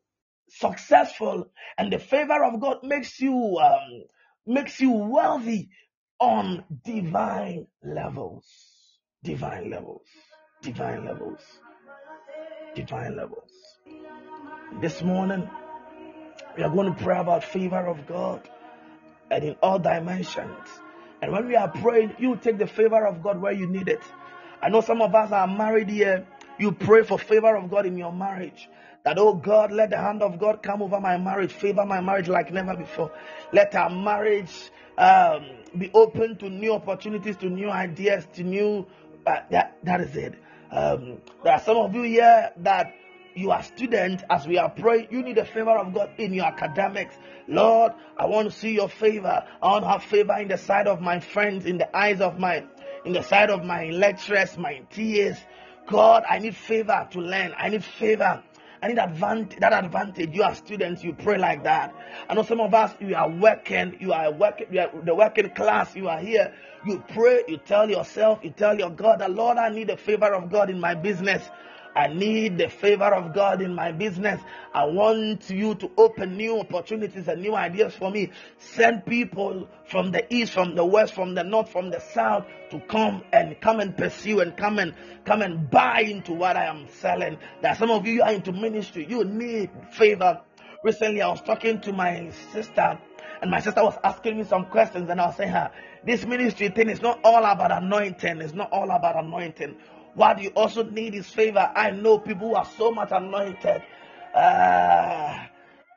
[0.50, 4.04] successful, and the favor of God makes you um,
[4.46, 5.70] makes you wealthy
[6.20, 8.69] on divine levels.
[9.24, 10.08] Divine levels.
[10.62, 11.42] Divine levels.
[12.74, 13.52] Divine levels.
[14.82, 15.50] This morning,
[16.56, 18.48] we are going to pray about favor of God
[19.30, 20.68] and in all dimensions.
[21.22, 24.02] And when we are praying, you take the favor of God where you need it.
[24.62, 26.26] I know some of us are married here.
[26.58, 28.70] You pray for favor of God in your marriage.
[29.04, 32.30] That, oh God, let the hand of God come over my marriage, favor my marriage
[32.30, 33.12] like never before.
[33.52, 35.46] Let our marriage um,
[35.78, 38.86] be open to new opportunities, to new ideas, to new.
[39.50, 40.34] That, that is it.
[40.72, 42.94] Um, there are some of you here that
[43.36, 46.46] you are student as we are praying you need the favor of god in your
[46.46, 47.16] academics.
[47.48, 49.44] Lord i want to see your favor.
[49.62, 52.40] I want to have favor in the sight of my friends in the eyes of
[52.40, 52.66] my
[53.06, 55.38] in the sight of my lecturers my tas
[55.88, 57.54] god i need favor to learn.
[57.58, 58.44] I need favor
[58.82, 60.34] I need advantage, that advantage.
[60.34, 61.94] You are students, you pray like that.
[62.30, 65.50] I know some of us, you are working, you are working, you are the working
[65.50, 66.54] class, you are here.
[66.86, 70.34] You pray, you tell yourself, you tell your God that, Lord, I need the favor
[70.34, 71.44] of God in my business.
[71.96, 74.42] I need the favor of God in my business.
[74.74, 78.32] I want you to open new opportunities and new ideas for me.
[78.58, 82.80] Send people from the east, from the west, from the north, from the south to
[82.82, 84.94] come and come and pursue and come and
[85.26, 87.38] come and buy into what I am selling.
[87.62, 89.06] That some of you are into ministry.
[89.10, 90.42] You need favor.
[90.84, 92.98] Recently, I was talking to my sister,
[93.42, 95.72] and my sister was asking me some questions, and I was saying her,
[96.06, 98.40] this ministry thing is not all about anointing.
[98.40, 99.76] It's not all about anointing.
[100.20, 101.72] What you also need is favor.
[101.74, 103.82] I know people who are so much anointed.
[104.36, 105.46] Uh,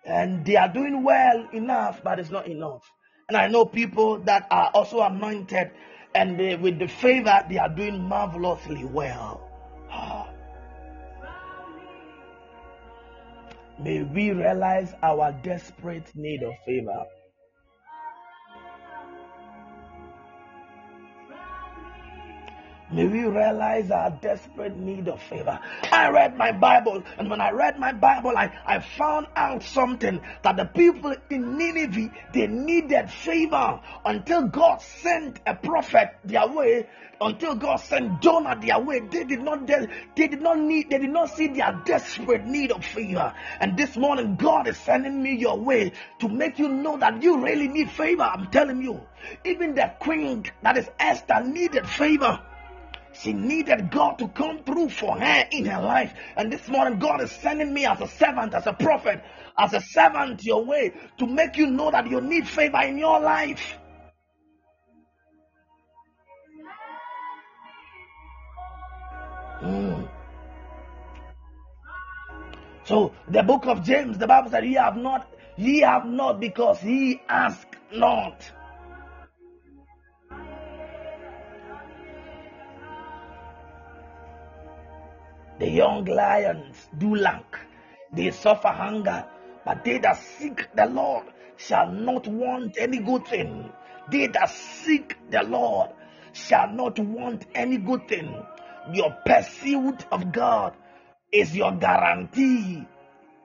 [0.04, 2.88] and they are doing well enough, but it's not enough.
[3.28, 5.72] And I know people that are also anointed,
[6.14, 9.40] and they, with the favor, they are doing marvelously well.
[13.80, 17.06] May we realize our desperate need of favor.
[22.93, 25.59] May we realize our desperate need of favor.
[25.90, 30.20] I read my Bible, and when I read my Bible, I, I found out something
[30.43, 36.86] that the people in Nineveh they needed favor until God sent a prophet their way.
[37.18, 41.11] Until God sent Jonah their way, they did not they did not need they did
[41.11, 43.32] not see their desperate need of favor.
[43.61, 47.38] And this morning, God is sending me your way to make you know that you
[47.43, 48.24] really need favor.
[48.24, 49.01] I'm telling you,
[49.45, 52.40] even the queen that is Esther needed favor.
[53.12, 56.12] She needed God to come through for her in her life.
[56.36, 59.22] And this morning, God is sending me as a servant, as a prophet,
[59.58, 63.20] as a servant your way to make you know that you need favor in your
[63.20, 63.78] life.
[69.60, 70.08] Mm.
[72.84, 76.82] So the book of James, the Bible said, Ye have not, ye have not because
[76.82, 78.50] ye ask not.
[85.59, 87.59] The young lions do lack,
[88.12, 89.24] they suffer hunger,
[89.64, 91.26] but they that seek the Lord
[91.57, 93.70] shall not want any good thing.
[94.11, 95.90] They that seek the Lord
[96.32, 98.34] shall not want any good thing.
[98.92, 100.74] Your pursuit of God
[101.30, 102.86] is your guarantee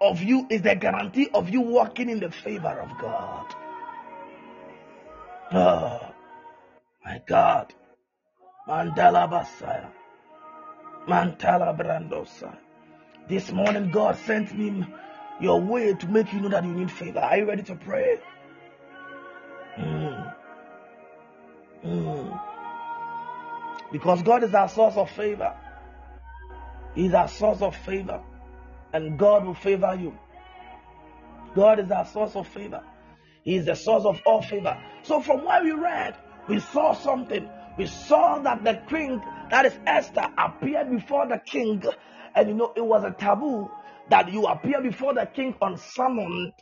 [0.02, 3.56] of you, is the guarantee of you walking in the favor of God.
[5.54, 6.14] Oh,
[7.06, 7.74] my God.
[8.68, 9.97] Mandala Basaya.
[11.08, 12.58] Mantala Brandosa.
[13.30, 14.86] This morning, God sent me
[15.40, 17.20] your way to make you know that you need favor.
[17.20, 18.20] Are you ready to pray?
[19.78, 20.34] Mm.
[21.86, 22.42] Mm.
[23.92, 25.54] Because God is our source of favor.
[26.96, 28.22] He's our source of favor.
[28.94, 30.18] And God will favor you.
[31.56, 32.84] God is our source of favor.
[33.44, 34.78] He is the source of all favor.
[35.04, 36.16] So, from what we read,
[36.48, 37.50] we saw something.
[37.78, 41.84] We saw that the king that is Esther, appeared before the king.
[42.36, 43.70] And you know, it was a taboo
[44.10, 46.54] that you appear before the king unsummoned.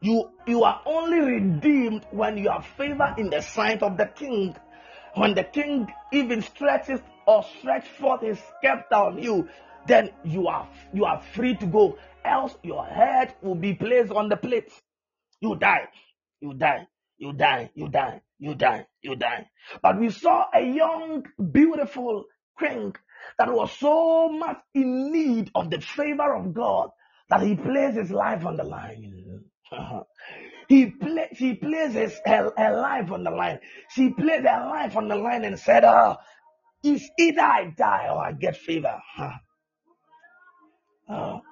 [0.00, 4.54] You, you are only redeemed when you have favor in the sight of the king.
[5.14, 9.48] When the king even stretches or stretch forth his scepter on you,
[9.86, 11.98] then you are you are free to go.
[12.24, 14.70] Else your head will be placed on the plate.
[15.40, 15.88] You die.
[16.40, 16.86] You die.
[17.18, 17.70] You die.
[17.74, 19.48] You die you die, you die.
[19.82, 22.24] But we saw a young, beautiful
[22.58, 22.94] king
[23.38, 26.90] that was so much in need of the favor of God
[27.30, 29.44] that he placed his life on the line.
[30.68, 33.58] He play, she places her, her life on the line.
[33.94, 36.22] She placed her life on the line and said, ah, "Oh,
[36.84, 39.00] it's either I die or I get favor."
[41.08, 41.40] Oh.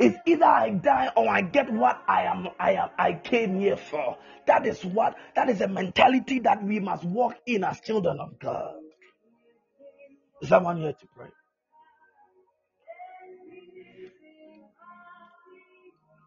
[0.00, 3.76] It's either I die or I get what I am I am I came here
[3.76, 4.16] for.
[4.46, 8.38] That is what that is a mentality that we must walk in as children of
[8.38, 8.74] God.
[10.40, 11.28] Is someone here to pray?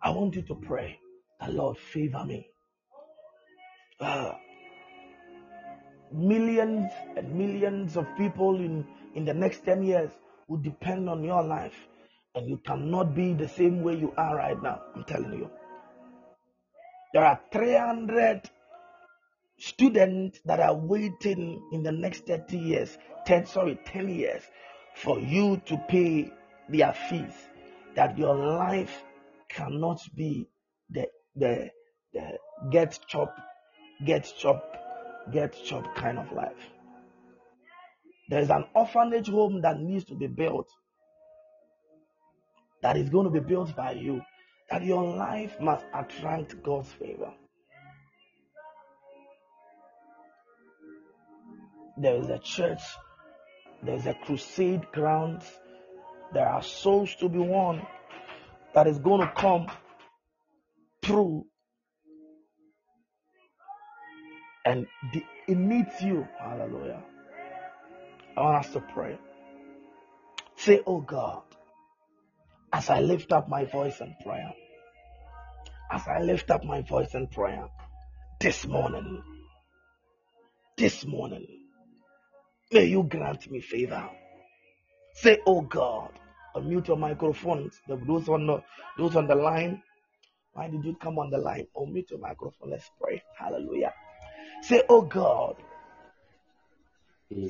[0.03, 0.99] I want you to pray.
[1.39, 2.47] The Lord favor me.
[3.99, 4.33] Uh,
[6.11, 8.85] millions and millions of people in,
[9.15, 10.09] in the next 10 years
[10.47, 11.75] will depend on your life.
[12.33, 14.81] And you cannot be the same way you are right now.
[14.95, 15.49] I'm telling you.
[17.13, 18.49] There are 300
[19.59, 24.43] students that are waiting in the next 30 years, 10, sorry, 10 years
[24.95, 26.31] for you to pay
[26.69, 27.33] their fees.
[27.95, 29.03] That your life
[29.49, 30.47] cannot be
[30.89, 31.69] the, the,
[32.13, 32.37] the
[32.71, 33.35] get chop,
[34.05, 34.77] get chop,
[35.33, 36.69] get chop kind of life.
[38.29, 40.69] There's an orphanage home that needs to be built
[42.81, 44.21] that is going to be built by you,
[44.69, 47.31] that your life must attract God's favor.
[51.97, 52.81] There is a church,
[53.83, 55.45] there's a crusade grounds,
[56.33, 57.85] there are souls to be won
[58.73, 59.67] that is going to come
[61.03, 61.45] through
[64.65, 64.87] and
[65.47, 66.27] it needs you.
[66.39, 67.03] Hallelujah.
[68.37, 69.17] I want us to pray.
[70.55, 71.43] Say, Oh God,
[72.73, 74.53] as I lift up my voice in prayer,
[75.91, 77.67] as I lift up my voice in prayer
[78.39, 79.21] this morning,
[80.77, 81.45] this morning,
[82.71, 84.09] may you grant me favor.
[85.15, 86.11] Say, Oh God,
[86.55, 87.79] unmute your microphones.
[87.87, 88.63] Those on the,
[88.97, 89.83] those on the line,
[90.53, 91.67] why did you come on the line?
[91.75, 92.71] Unmute your microphone.
[92.71, 93.21] Let's pray.
[93.37, 93.93] Hallelujah.
[94.63, 95.57] Say, Oh God,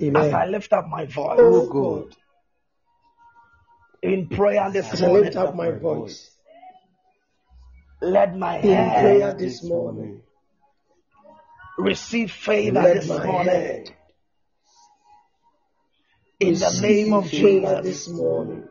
[0.02, 0.16] Amen.
[0.16, 2.16] as I lift up my voice, oh, oh God,
[4.02, 5.18] in prayer this as morning.
[5.18, 6.32] I lift up my voice.
[8.02, 10.22] Let my in prayer this morning
[11.78, 13.88] receive favor Let this morning.
[16.40, 17.84] In the name of Jesus.
[17.84, 18.68] This morning.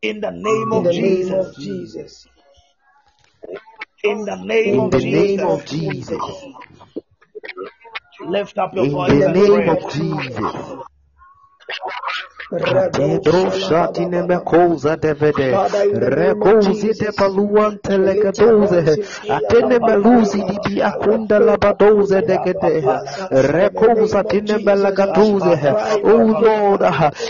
[0.00, 1.28] In the name, of, the Jesus.
[1.30, 2.26] name of Jesus.
[4.02, 5.04] In the name, of, Jesus.
[5.04, 6.44] name of Jesus.
[8.26, 9.12] Lift up your in voice.
[9.12, 10.84] In the name of Jesus.
[12.58, 15.50] Pedro shatine me koza devede
[16.16, 18.80] rekozi de paluan telegadoze
[19.28, 22.82] atene meluzi di di akunda labadoze degede
[23.30, 25.74] rekoza tine melagadoze
[26.04, 26.82] oh Lord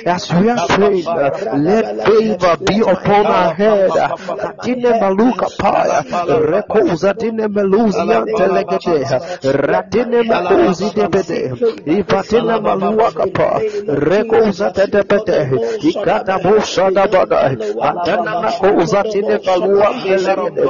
[0.07, 1.07] as we are praying
[1.64, 3.91] let favor be upon our head
[4.49, 6.05] atine maluka paya
[6.51, 9.05] rekoza tine meluzi antelegede
[9.43, 11.53] ratine mekozi devede
[11.87, 14.70] ivatine malua kapa rekoza
[15.21, 17.41] tede pete ikata busha da bada
[17.83, 20.65] atana makoza tine balua melegede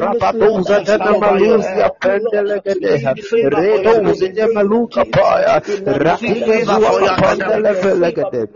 [0.00, 8.46] rapadoza tena maluzi apendelegede redozi de maluka paya ratine zua kapandele velegede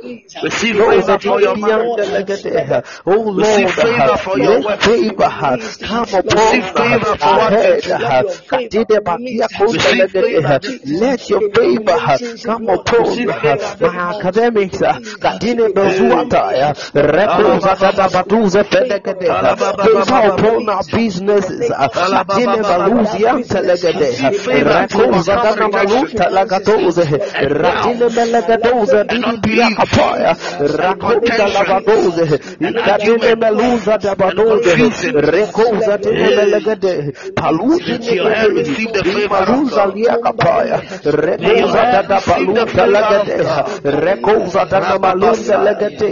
[0.42, 1.56] Receive favor for your.
[3.06, 5.30] Oh Lord, Receive favor for your favor
[5.80, 7.82] come upon Receive favor for what head.
[8.50, 10.60] Katide batia kondelegede.
[11.00, 11.98] Let your favor
[12.44, 13.26] come upon
[13.80, 14.80] my academics.
[15.26, 16.42] Katine bezuata.
[16.94, 19.26] Rekoza dada baduze pedegede.
[19.26, 21.70] Favor upon our businesses.
[21.70, 24.08] Katine baluzi antelegede.
[24.70, 27.04] Rekoza dada maluta lagadoze.
[27.62, 29.04] Ratine melegadoze.
[29.10, 30.36] Didi biya kapaya.
[31.54, 32.24] Lavadoze.
[32.60, 34.72] Ikadine meluza dabadoze.
[35.32, 37.12] Rekoza tine melegede.
[37.36, 39.28] Paluzi negede.
[39.28, 40.80] Paluza liya kapaya.
[41.04, 42.76] Rekoza dada paluza
[45.14, 45.36] legede.
[45.36, 46.08] Rekoza dada maluza legede.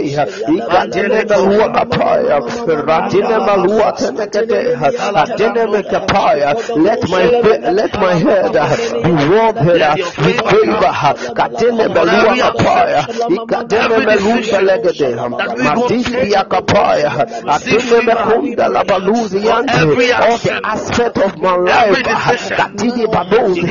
[0.55, 2.39] Ikadine melua kapaya.
[2.87, 4.77] Ratine melua tenegede.
[5.15, 6.55] Atine me kapaya.
[6.75, 7.23] Let my
[7.71, 10.93] let my head uh, be warmed uh, with favor.
[11.35, 13.07] Katine uh, melua kapaya.
[13.29, 15.15] Ikadine melunta legede.
[15.63, 17.11] Matisi yakapaya.
[17.47, 19.75] Atine mekunda labaluzi yante.
[20.15, 22.03] All the aspect of my life.
[22.49, 23.61] Katine badozi.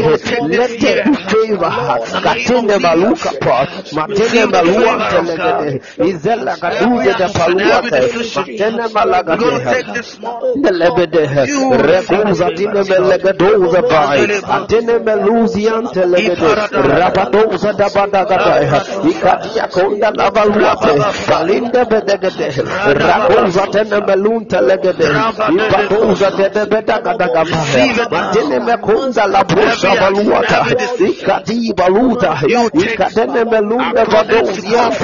[0.48, 1.72] Let there be favor.
[2.22, 3.66] Katine maluka pa.
[3.92, 5.80] Matene malua telegede.
[6.10, 8.00] Izela kaduze de paluate.
[8.36, 9.46] Matene malagade.
[10.80, 11.22] Lebede.
[11.86, 14.26] Rekuza dine melegedoza bai.
[14.56, 16.48] Atene meluzi antelegede.
[16.98, 18.82] Rabadoza da badagada.
[19.10, 20.92] Ikatia konda lavaluate.
[21.28, 22.48] Palinde bedegede.
[23.06, 25.06] Rakuza tene melunta legede.
[25.54, 27.28] Ibadoza de bedagada
[28.10, 30.66] Matene mekonda la brosha baluata.
[30.98, 32.32] Ikati baluta.
[32.72, 35.03] Ikatene melunde badozi ante.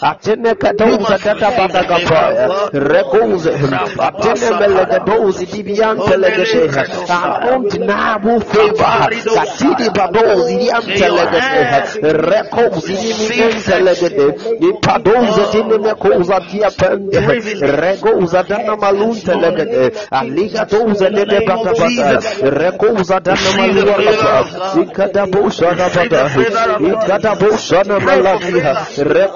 [0.00, 2.48] Atene kadoza dada badagapaya.
[2.72, 3.52] Rekuze.
[3.98, 6.70] Atene melegedozi dibiante legede.
[7.08, 9.10] An undeniable favor.
[9.34, 12.12] Katidi badozi diante legede.
[12.12, 14.26] Rekozi dibiante legede.
[14.60, 17.20] Ipadoza dine mekoza tia pende.
[17.60, 19.92] Regoza dana malunte legede.
[20.10, 22.20] Aliga doza dene bata bata.
[22.42, 23.38] Rekoza dana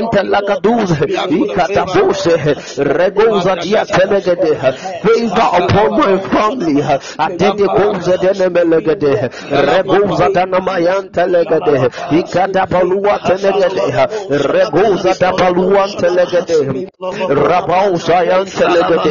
[0.00, 1.04] Intelagaduze.
[1.30, 2.36] Ikatabose.
[2.78, 4.54] Regoza dia telegede.
[5.02, 6.82] Favor upon my family.
[7.18, 9.30] Atende goza dene melegede.
[9.50, 11.88] Regoza dana mayan telegede.
[12.10, 14.08] Ikada palua telegede.
[14.30, 16.88] Regoza da palua telegede.
[17.28, 19.10] Rabausa yan telegede.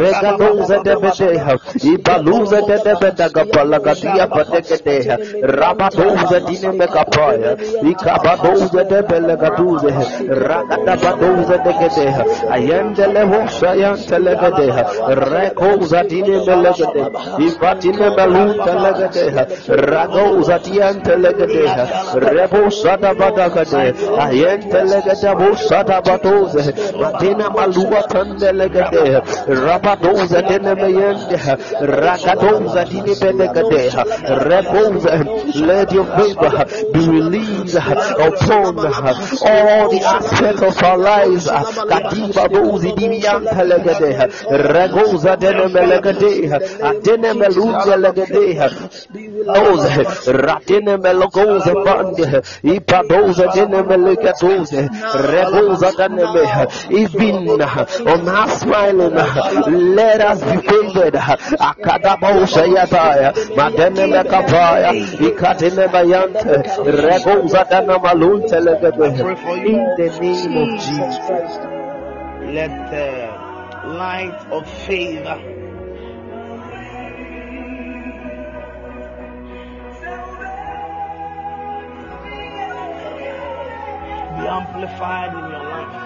[0.00, 1.56] Regadoze de bede.
[1.92, 5.18] Ibaluze de de bedaga palagadia badegede.
[5.42, 7.56] Rabadoze dine megapaya.
[7.82, 9.90] Ikabadoze de belegaduze.
[10.28, 12.06] Ragada badoze de gede.
[12.50, 14.66] Ayende levo sayante legede.
[15.30, 17.02] Rekoza dine melegede.
[17.38, 19.46] Ibatine melunte legede.
[19.68, 21.72] Ragoza diante legede.
[22.14, 23.94] Rebo sada badagade.
[24.22, 25.30] Ayente legede
[25.68, 27.46] sada malua dine
[35.66, 41.46] Let your favor be released upon all the aspects of our lives.
[41.90, 44.30] Kadiba bozi divianta legede.
[44.74, 46.32] Regoza dene melegede.
[46.82, 48.44] Adene melunza legede.
[49.48, 50.02] Oze.
[50.32, 52.42] Ratene melogoze bande.
[52.74, 54.88] Ipadoze dene melegadoze.
[55.30, 56.42] Regoza dene me.
[57.00, 57.48] Even
[58.12, 59.14] on our smiling,
[59.94, 61.14] let us be favored.
[61.14, 63.32] Akadabo shayataya.
[63.56, 64.90] Madene mekapaya.
[65.28, 66.54] Ikatene bayante.
[66.84, 69.06] Regoza dene malunte legede.
[69.66, 71.58] In the name of Jesus
[72.54, 75.55] Let the light of favor
[84.36, 85.96] be amplified in your life.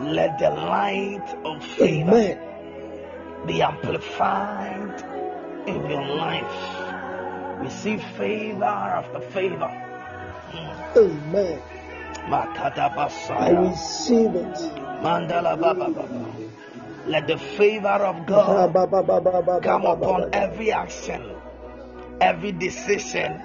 [0.00, 2.38] Let the light of favor Amen.
[3.46, 5.04] be amplified
[5.66, 7.60] in your life.
[7.60, 9.70] Receive favor after favor.
[10.96, 11.62] Amen.
[12.32, 14.56] I receive it.
[15.04, 16.32] Mandala Baba Baba.
[17.06, 18.72] Let the favor of God
[19.62, 21.34] come upon every action,
[22.20, 23.42] every decision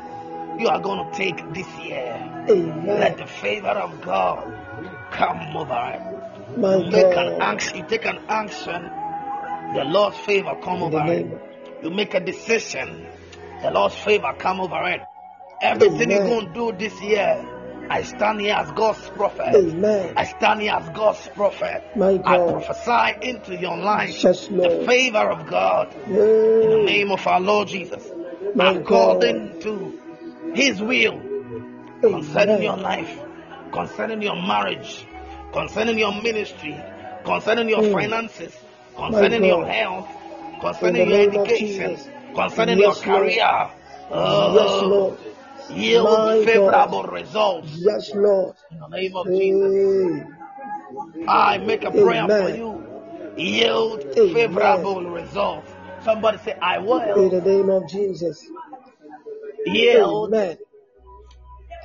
[0.60, 2.46] you are going to take this year.
[2.86, 4.52] Let the favor of God
[5.12, 6.60] come over it.
[6.60, 7.42] My You make an God.
[7.42, 8.90] action, you take an action,
[9.74, 11.28] the Lord's favor come over it.
[11.84, 13.08] You make a decision,
[13.62, 15.02] the Lord's favor come over it.
[15.62, 17.46] Everything you're going to do this year,
[17.90, 19.56] I stand here as God's prophet.
[19.56, 20.14] Amen.
[20.16, 21.84] I stand here as God's prophet.
[21.96, 22.50] My I God.
[22.50, 28.12] prophesy into your life the favor of God in the name of our Lord Jesus.
[28.56, 30.00] My According to
[30.56, 31.22] His will
[32.02, 33.20] concerning your life,
[33.72, 35.06] concerning your marriage,
[35.54, 36.76] concerning your ministry,
[37.26, 37.92] concerning your Mm.
[37.92, 38.56] finances,
[38.96, 40.08] concerning your health,
[40.62, 41.98] concerning your education,
[42.36, 43.70] concerning your career.
[44.12, 45.20] Yes, Lord.
[45.70, 48.56] yield favorable results Yes, Lord.
[48.72, 49.74] in the name of Jesus.
[51.28, 52.84] I make a prayer for you.
[53.38, 54.04] Yield
[54.34, 55.70] favorable results.
[56.04, 57.02] Somebody say, I will.
[57.02, 58.46] In the name of Jesus.
[59.66, 60.58] Yield Amen.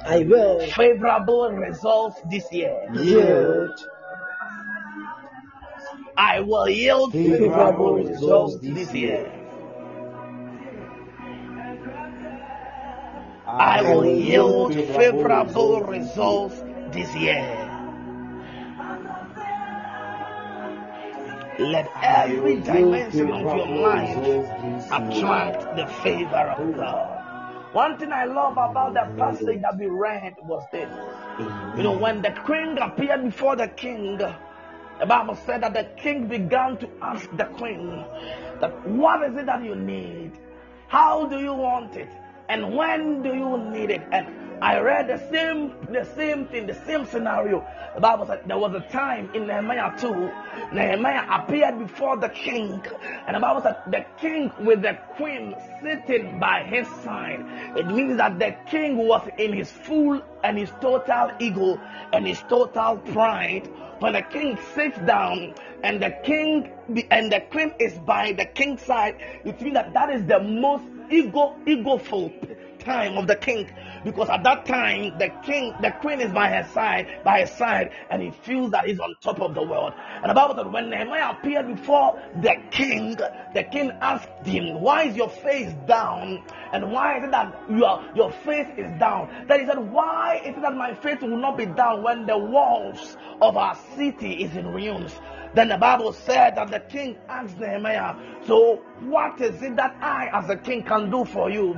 [0.05, 2.91] I will favorable results this year.
[2.95, 3.71] yield
[6.17, 9.33] I will yield favorable results this year.
[13.47, 16.57] I will yield favorable results
[16.93, 17.67] this year.
[21.59, 24.17] Let every dimension of your life
[24.93, 27.20] attract the favor of God.
[27.73, 30.91] One thing I love about the passage that we read was this.
[31.77, 34.35] You know, when the queen appeared before the king, the
[35.07, 38.05] Bible said that the king began to ask the queen
[38.61, 40.33] that what is it that you need?
[40.89, 42.09] How do you want it?
[42.49, 44.03] And when do you need it?
[44.11, 44.27] And
[44.63, 47.67] I read the same the same thing, the same scenario.
[47.95, 50.31] The Bible said there was a time in Nehemiah 2,
[50.73, 52.83] Nehemiah appeared before the king,
[53.27, 57.41] and the Bible said the king with the queen sitting by his side.
[57.77, 61.81] It means that the king was in his full and his total ego
[62.13, 63.67] and his total pride.
[64.01, 66.71] When the king sits down and the king
[67.11, 70.85] and the queen is by the king's side, it means that that is the most
[71.11, 72.31] ego egoful
[72.79, 73.71] time of the king
[74.05, 77.91] because at that time the king the queen is by her side by his side
[78.11, 79.93] and he feels that he's on top of the world.
[80.23, 83.17] And the bible said when nehemiah appeared before the king
[83.55, 86.43] the king asked him why is your face down?
[86.73, 89.29] And why is it that your your face is down?
[89.49, 92.39] Then he said why is it that my face will not be down when the
[92.39, 95.13] walls of our city is in ruins?
[95.53, 98.15] Then the Bible said that the king asked Nehemiah,
[98.47, 101.77] So, what is it that I, as a king, can do for you?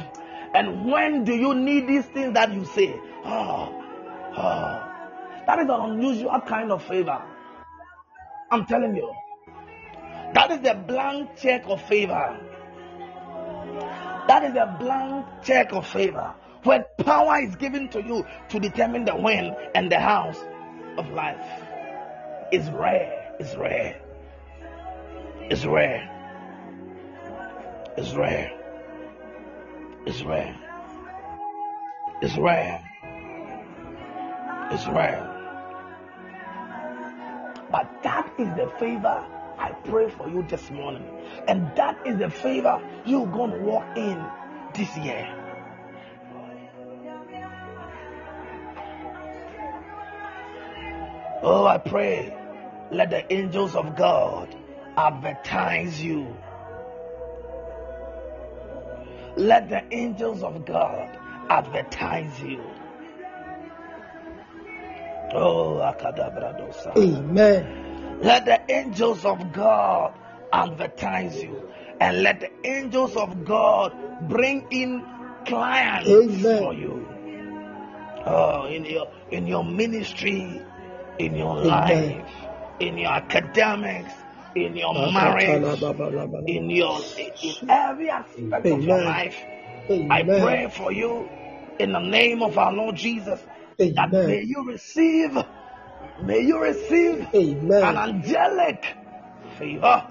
[0.55, 2.94] And when do you need these things that you say?
[3.24, 3.82] Oh,
[4.36, 4.88] oh.
[5.46, 7.20] That is an unusual kind of favor.
[8.50, 9.12] I'm telling you.
[10.34, 12.38] That is a blank check of favor.
[14.28, 16.34] That is a blank check of favor.
[16.64, 20.38] When power is given to you to determine the when and the house
[20.96, 21.44] of life.
[22.53, 23.34] It's rare.
[23.40, 24.00] It's rare.
[25.50, 26.09] It's rare.
[27.96, 28.61] It's rare.
[30.05, 30.57] It's rare.
[32.20, 32.82] It's rare.
[34.72, 35.28] It's rare.
[37.70, 39.24] But that is the favor
[39.59, 41.07] I pray for you this morning.
[41.46, 44.24] And that is the favor you're going to walk in
[44.74, 45.38] this year.
[51.44, 52.36] Oh, I pray,
[52.90, 54.55] let the angels of God
[54.96, 56.36] advertise you.
[59.37, 61.18] Let the angels of God
[61.49, 62.62] advertise you.
[65.35, 66.97] Oh, Akadabradosa.
[66.97, 68.18] Amen.
[68.20, 70.18] Let the angels of God
[70.53, 71.68] advertise you.
[72.01, 73.95] And let the angels of God
[74.28, 75.05] bring in
[75.47, 76.59] clients Amen.
[76.59, 77.09] for you.
[78.26, 80.61] Oh, in your in your ministry,
[81.18, 82.22] in your Amen.
[82.22, 82.30] life,
[82.80, 84.12] in your academics,
[84.55, 85.70] in your marriage,
[86.46, 87.03] in your
[87.42, 89.36] in every aspect of your life.
[90.11, 91.30] I pray for you
[91.78, 93.40] in the name of our Lord Jesus
[93.96, 95.36] that may you receive,
[96.18, 97.26] may you receive
[97.82, 98.84] an angelic
[99.59, 100.05] favor,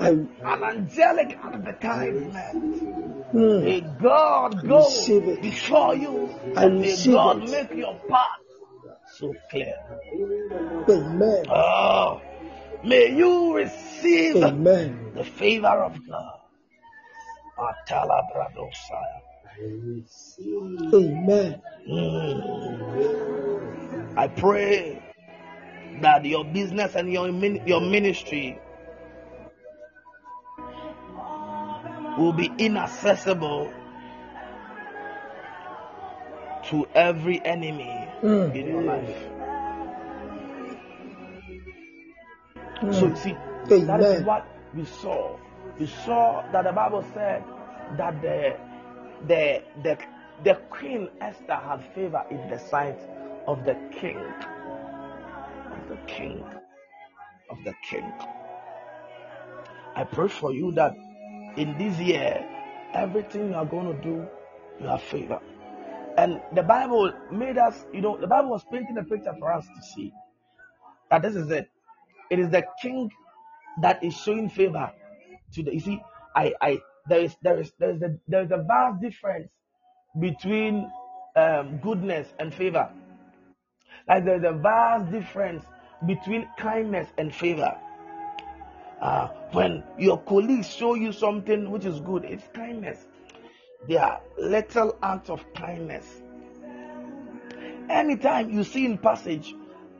[0.43, 2.57] an angelic advertisement.
[3.33, 8.45] mm, May God go before you, and may God make your path
[9.05, 9.75] so clear.
[10.89, 11.45] Amen.
[11.49, 12.21] Oh,
[12.83, 15.13] may you receive Amen.
[15.15, 16.39] the favor of God.
[20.93, 21.61] Amen.
[21.89, 22.57] Mm.
[24.17, 25.01] I pray
[26.01, 27.29] that your business and your
[27.67, 28.59] your ministry
[32.17, 33.71] will be inaccessible
[36.65, 39.40] to every enemy Mm, in your life.
[42.81, 43.17] So you mm.
[43.17, 45.37] see, that is what we saw.
[45.79, 47.43] We saw that the Bible said
[47.97, 48.57] that the
[49.27, 49.97] the the
[50.43, 52.99] the queen Esther had favor in the sight
[53.47, 54.17] of the king.
[54.17, 56.43] Of the king.
[57.51, 58.11] Of the king.
[59.95, 60.95] I pray for you that
[61.57, 62.43] in this year,
[62.93, 64.25] everything you are going to do,
[64.79, 65.39] you have favor.
[66.17, 69.65] And the Bible made us, you know, the Bible was painting a picture for us
[69.65, 70.13] to see
[71.09, 71.69] that this is it.
[72.31, 73.11] It is the king
[73.81, 74.89] that is showing favor
[75.53, 75.73] to the.
[75.73, 76.01] You see,
[76.33, 76.79] I, I,
[77.09, 79.51] there is, there is, there is a, there is a vast difference
[80.17, 80.89] between
[81.35, 82.89] um, goodness and favor.
[84.07, 85.65] Like there's a vast difference
[86.07, 87.77] between kindness and favor.
[89.01, 93.05] Uh, when your colleagues show you something which is good, it's kindness.
[93.89, 96.05] They are little acts of kindness.
[97.89, 99.53] Anytime you see in passage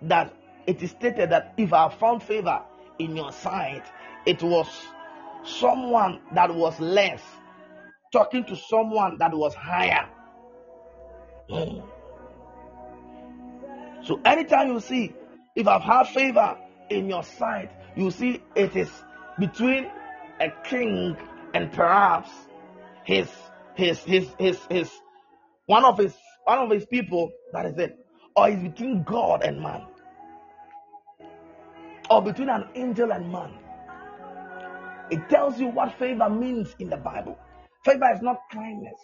[0.03, 0.33] that
[0.67, 2.61] it is stated that if I found favor
[2.99, 3.83] in your sight,
[4.25, 4.67] it was
[5.43, 7.21] someone that was less
[8.11, 10.07] talking to someone that was higher.
[11.49, 11.83] Mm.
[14.03, 15.13] So anytime you see,
[15.55, 16.57] if I've had favor
[16.89, 18.89] in your sight, you see it is
[19.39, 19.89] between
[20.39, 21.15] a king
[21.53, 22.29] and perhaps
[23.03, 23.29] his
[23.75, 24.91] his his his his
[25.65, 26.13] one of his
[26.45, 27.97] one of his people that is it
[28.35, 29.85] or it's between god and man
[32.11, 33.53] or between an angel and man.
[35.09, 37.39] It tells you what favor means in the bible.
[37.85, 38.99] Favor is not kindness.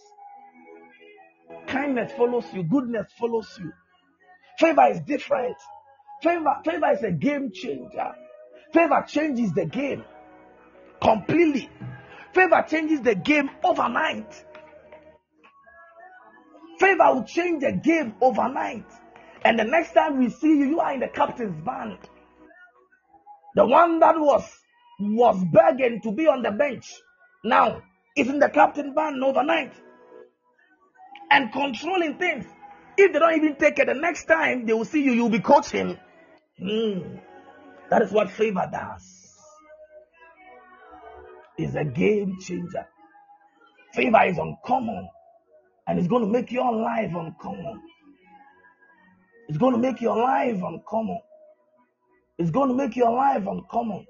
[1.68, 2.64] Kindness follows you.
[2.64, 3.72] Goodness follows you.
[4.60, 5.56] Favor is different.
[6.22, 8.12] Favor favor is a game changer.
[8.74, 10.04] Favor changes the game
[11.02, 11.70] completely.
[12.34, 14.46] Favor changes the game overnight.
[16.78, 18.86] Favor will change the game overnight.
[19.46, 21.98] And the next time we see you, you are in the captain's band.
[23.58, 24.44] The one that was
[25.00, 26.94] was begging to be on the bench
[27.44, 27.82] now
[28.16, 29.74] is in the captain band overnight
[31.32, 32.46] and controlling things.
[32.98, 35.40] If they don't even take it, the next time they will see you, you'll be
[35.40, 35.98] coaching.
[36.60, 37.16] Hmm.
[37.90, 39.34] That is what favor does.
[41.58, 42.88] It's a game changer.
[43.96, 45.10] Favor is uncommon.
[45.88, 47.82] And it's going to make your life uncommon.
[49.48, 51.22] It's going to make your life uncommon.
[52.38, 54.06] It's going to make your life uncommon.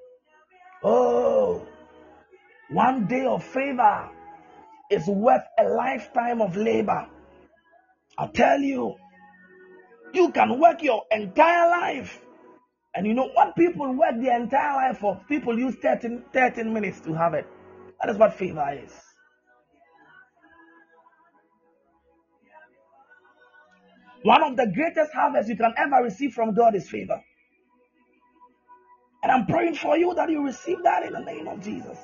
[0.84, 1.65] Oh,
[2.69, 4.09] one day of favor
[4.91, 7.07] is worth a lifetime of labor.
[8.17, 8.95] I tell you,
[10.13, 12.21] you can work your entire life.
[12.95, 15.21] And you know what people work their entire life for?
[15.30, 17.45] People use 13, 13 minutes to have it.
[18.01, 18.91] That is what favor is.
[24.23, 27.21] One of the greatest harvests you can ever receive from God is favor.
[29.28, 31.97] And I'm praying for you that you receive that in the name of Jesus.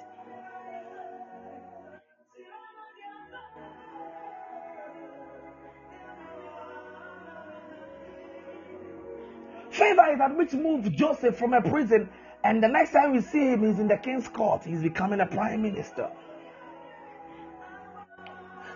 [9.70, 12.10] Favor is that which moved Joseph from a prison,
[12.44, 14.66] and the next time we see him, he's in the king's court.
[14.66, 16.10] He's becoming a prime minister.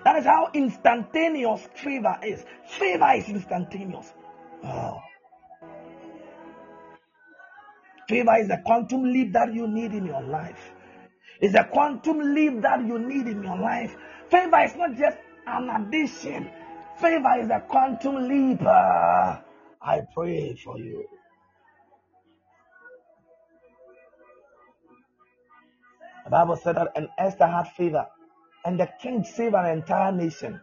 [0.05, 2.45] That is how instantaneous favor is.
[2.65, 4.13] Favor is instantaneous.
[4.63, 5.01] Oh.
[8.07, 10.71] Favor is a quantum leap that you need in your life.
[11.41, 13.95] It's a quantum leap that you need in your life.
[14.29, 16.49] Favor is not just an addition.
[16.99, 18.61] Favor is a quantum leap.
[18.61, 19.37] Uh,
[19.81, 21.05] I pray for you.
[26.25, 28.05] The Bible said that, and Esther had favor
[28.65, 30.59] and the king saved an entire nation.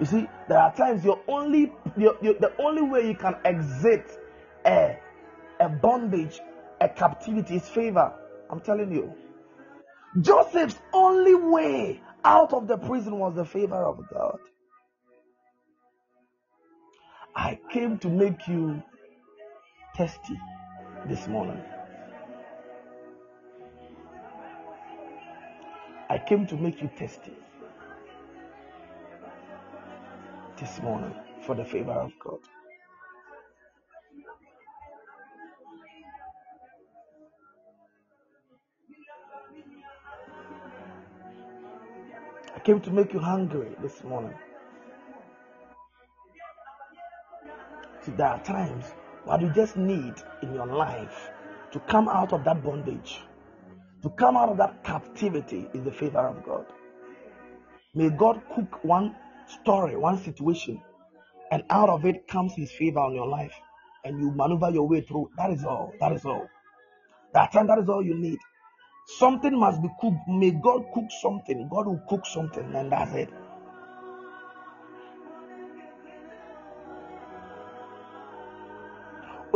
[0.00, 4.18] You see, there are times your only your, your, the only way you can exit
[4.66, 4.96] a,
[5.60, 6.40] a bondage,
[6.80, 8.12] a captivity is favor.
[8.50, 9.14] I'm telling you.
[10.20, 14.38] Joseph's only way out of the prison was the favor of God.
[17.34, 18.82] I came to make you
[19.94, 20.38] testy
[21.06, 21.62] this morning.
[26.08, 27.32] I came to make you testy
[30.58, 32.38] this morning for the favor of God.
[42.54, 44.34] I came to make you hungry this morning.
[48.00, 48.86] See, there are times
[49.24, 51.30] what you just need in your life
[51.72, 53.20] to come out of that bondage,
[54.02, 56.64] to come out of that captivity is the favor of God.
[57.94, 59.14] May God cook one
[59.46, 60.80] story, one situation,
[61.50, 63.54] and out of it comes His favor on your life,
[64.04, 65.30] and you maneuver your way through.
[65.36, 65.92] That is all.
[66.00, 66.48] That is all.
[67.34, 68.38] That time, that is all you need.
[69.18, 70.28] Something must be cooked.
[70.28, 71.68] May God cook something.
[71.70, 73.30] God will cook something, and that's it.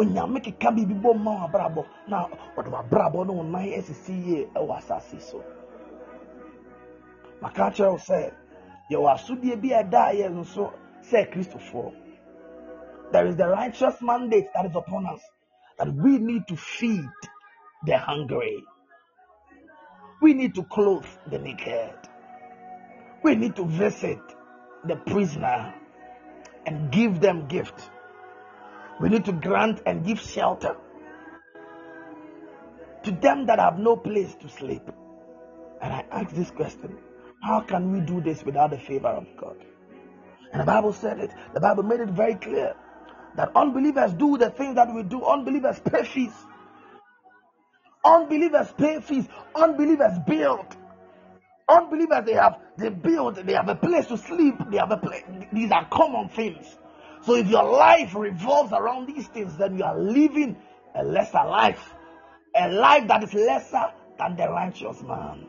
[0.01, 4.77] onyame keka biribi bɔ ma w'abrabɔ na ɔde w'abrabɔ ne wo nan asisi yie ɛwɔ
[4.79, 5.43] asase so
[7.43, 8.33] maka kyerɛ sɛ
[8.91, 10.73] yɛwɔ asodie bi a ɛda nso
[11.03, 11.95] sɛ kristofoɔ.
[13.13, 15.23] There is the righteous mandate that is upon us
[15.79, 17.09] that we need to feed
[17.87, 18.63] the hungry.
[20.21, 21.95] We need to clothe the naked.
[23.23, 24.21] We need to visit
[24.85, 25.75] the prisoner
[26.67, 27.91] and give them gift.
[29.01, 30.77] We need to grant and give shelter
[33.03, 34.83] to them that have no place to sleep.
[35.81, 36.99] And I ask this question
[37.41, 39.57] How can we do this without the favor of God?
[40.53, 42.75] And the Bible said it, the Bible made it very clear
[43.37, 46.33] that unbelievers do the things that we do, unbelievers pay fees.
[48.05, 50.77] Unbelievers pay fees, unbelievers build.
[51.69, 55.23] Unbelievers they have they build, they have a place to sleep, they have a place.
[55.53, 56.77] These are common things.
[57.23, 60.57] So if your life revolves around these things, then you are living
[60.95, 61.95] a lesser life,
[62.57, 65.47] a life that is lesser than the righteous man.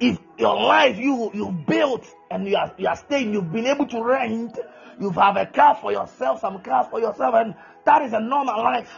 [0.00, 3.86] If your life you you built and you are you are staying, you've been able
[3.86, 4.58] to rent,
[5.00, 7.54] you have a car for yourself, some cars for yourself, and
[7.84, 8.90] that is a normal life.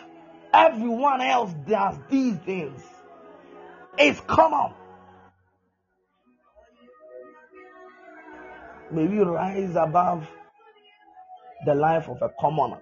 [0.53, 2.83] Everyone else does these things.
[3.99, 4.75] It's common.
[8.91, 10.29] May we rise above
[11.65, 12.81] the life of a commoner.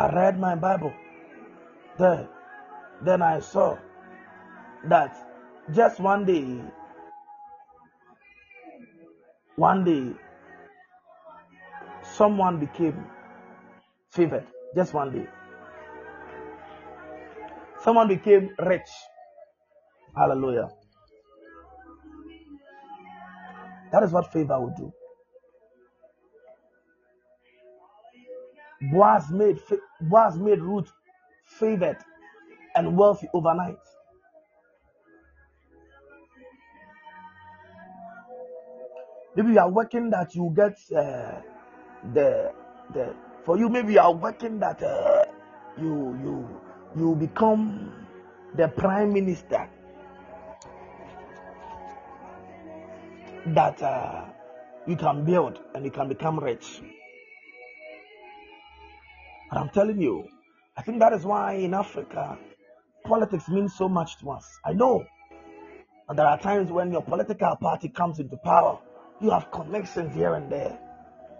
[0.00, 0.94] I read my Bible
[1.98, 2.26] there.
[3.04, 3.76] Then I saw
[4.88, 5.14] that
[5.74, 6.62] just one day,
[9.56, 10.14] one day,
[12.02, 13.04] someone became
[14.10, 14.46] favored.
[14.74, 15.26] Just one day.
[17.84, 18.88] Someone became rich.
[20.16, 20.70] Hallelujah.
[23.92, 24.92] That is what favor will do.
[28.80, 29.58] Boaz made
[30.00, 30.90] Boaz made Ruth
[31.44, 31.98] favored
[32.74, 33.76] and wealthy overnight.
[39.36, 41.40] Maybe you are working that you get uh,
[42.14, 42.52] the
[42.92, 43.68] the for you.
[43.68, 45.24] Maybe you are working that uh,
[45.78, 46.60] you you
[46.96, 47.92] you become
[48.54, 49.68] the prime minister
[53.46, 54.24] that uh,
[54.86, 56.82] you can build and you can become rich.
[59.50, 60.28] And I'm telling you,
[60.76, 62.38] I think that is why in Africa,
[63.04, 64.46] politics means so much to us.
[64.64, 65.04] I know.
[66.08, 68.78] And there are times when your political party comes into power,
[69.20, 70.78] you have connections here and there.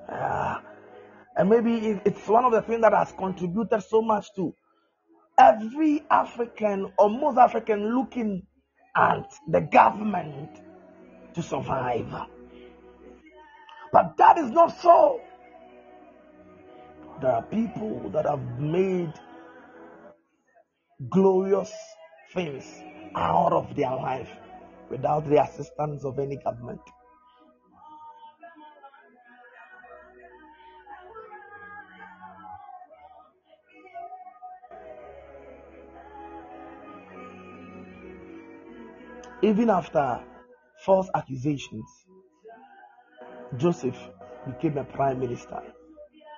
[0.08, 0.58] Uh,
[1.36, 4.54] and maybe it's one of the things that has contributed so much to
[5.38, 8.46] every African or most African looking
[8.96, 10.50] at the government
[11.34, 12.12] to survive.
[13.92, 15.20] But that is not so.
[17.20, 19.12] There are people that have made
[21.10, 21.70] glorious
[22.32, 22.64] things
[23.14, 24.30] out of their life
[24.90, 26.80] without the assistance of any government.
[39.42, 40.22] Even after
[40.84, 41.86] false accusations,
[43.58, 43.98] Joseph
[44.46, 45.60] became a prime minister.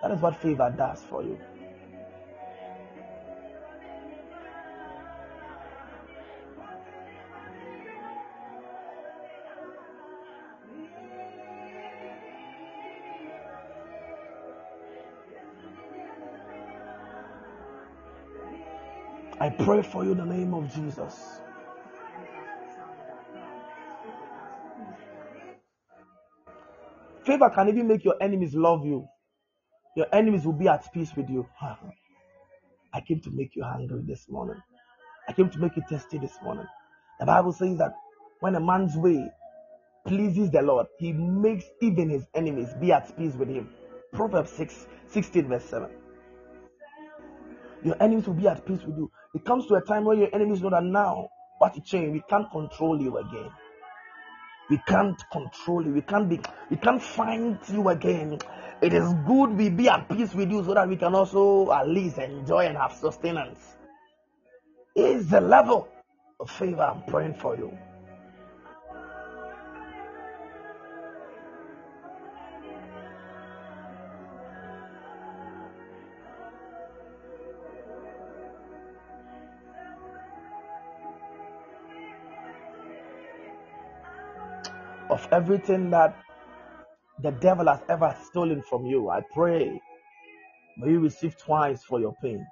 [0.03, 1.39] That is what favor does for you.
[19.41, 21.41] I pray for you in the name of Jesus.
[27.25, 29.09] Favor can even make your enemies love you.
[29.95, 31.47] Your enemies will be at peace with you.
[32.95, 34.63] I came to make you hungry this morning.
[35.29, 36.67] I came to make you thirsty this morning.
[37.21, 37.95] The Bible says that
[38.41, 39.31] when a man's way
[40.07, 43.69] pleases the Lord, he makes even his enemies be at peace with him.
[44.13, 45.91] Proverbs 6, 16, verse 7.
[47.85, 49.11] Your enemies will be at peace with you.
[49.35, 51.29] It comes to a time where your enemies know that now,
[51.59, 53.51] what to change, we can't control you again.
[54.71, 55.93] We can't control you.
[55.93, 56.41] We can't be.
[56.71, 58.39] We can't find you again.
[58.83, 61.89] It is good we be at peace with you so that we can also at
[61.89, 63.77] least enjoy and have sustenance.
[64.97, 65.89] is the level
[66.41, 67.77] of favor I'm praying for you.
[85.11, 86.17] Of everything that
[87.23, 89.81] the devil has ever stolen from you, I pray
[90.77, 92.45] may you receive twice for your pain.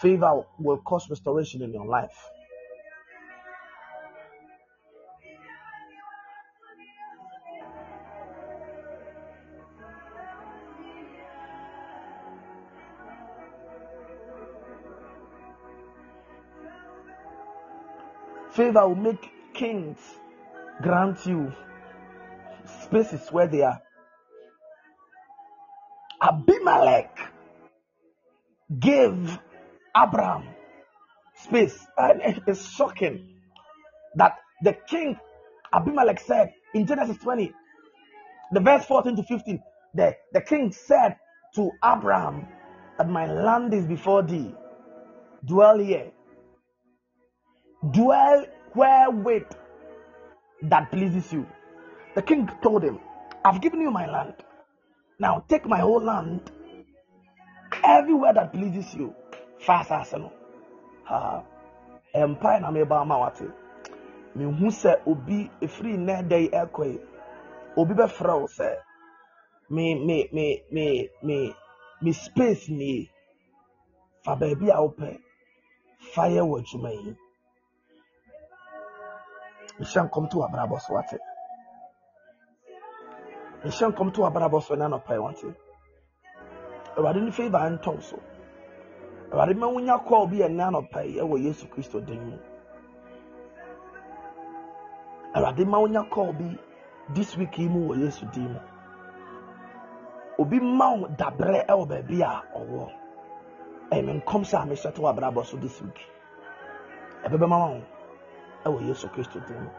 [0.00, 2.16] Favor will cause restoration in your life.
[18.52, 19.98] Favor will make kings
[20.82, 21.52] grant you
[22.90, 23.80] spaces where they are.
[26.20, 27.16] Abimelech
[28.78, 29.38] gave
[29.96, 30.48] Abraham
[31.44, 31.78] space.
[31.96, 33.40] And it is shocking
[34.16, 35.18] that the king
[35.72, 37.52] Abimelech said in Genesis 20,
[38.52, 39.62] the verse 14 to 15,
[39.94, 41.16] the, the king said
[41.54, 42.46] to Abraham
[42.98, 44.52] that my land is before thee.
[45.44, 46.10] Dwell here.
[47.92, 48.44] Dwell
[48.74, 49.46] wherewith
[50.62, 51.46] that pleases you.
[52.20, 53.00] The king told him,
[53.42, 54.34] I've given you my land.
[55.18, 56.50] Now take my whole land,
[57.82, 59.14] everywhere that pleases you.
[59.58, 60.30] Fast as no.
[62.12, 63.48] Empire na meba ama wate.
[64.36, 67.00] Mehu sɛ obi efiri yi ɛkɔ yi,
[67.78, 68.76] obi bɛfrɛ wo sɛ
[69.70, 71.54] me me me me me
[72.02, 73.10] me space nie
[74.24, 75.18] fa baabi a wopɛ
[76.12, 77.16] fa yɛ wɔ adwuma yi.
[79.80, 81.29] Nhyɛ nkɔm to w'abrabɔ so wate.
[83.64, 85.54] Nhyɛ nkɔm to w'abrabɔ so na anɔpa yi wate.
[86.96, 88.18] Awurade ne favour ntɔn so.
[89.30, 92.38] Awurade ma wonya kɔɔ bi ɛnna anɔpa yi ɛwɔ Yesu Kristo din mu.
[95.34, 96.58] Awurade ma wonya kɔɔ bi
[97.14, 98.60] this week yi mu wɔ Yesu din mu.
[100.38, 102.90] Obi ma wo dabrɛ ɛwɔ baabi a ɔwɔ.
[103.92, 106.00] Ɛyɛ nkɔm sɛ a mehyɛ to w'abrabɔ so this week.
[107.24, 107.82] Ɛbɛbɛma wo
[108.64, 109.70] ɛwɔ Yesu Kristo din mu.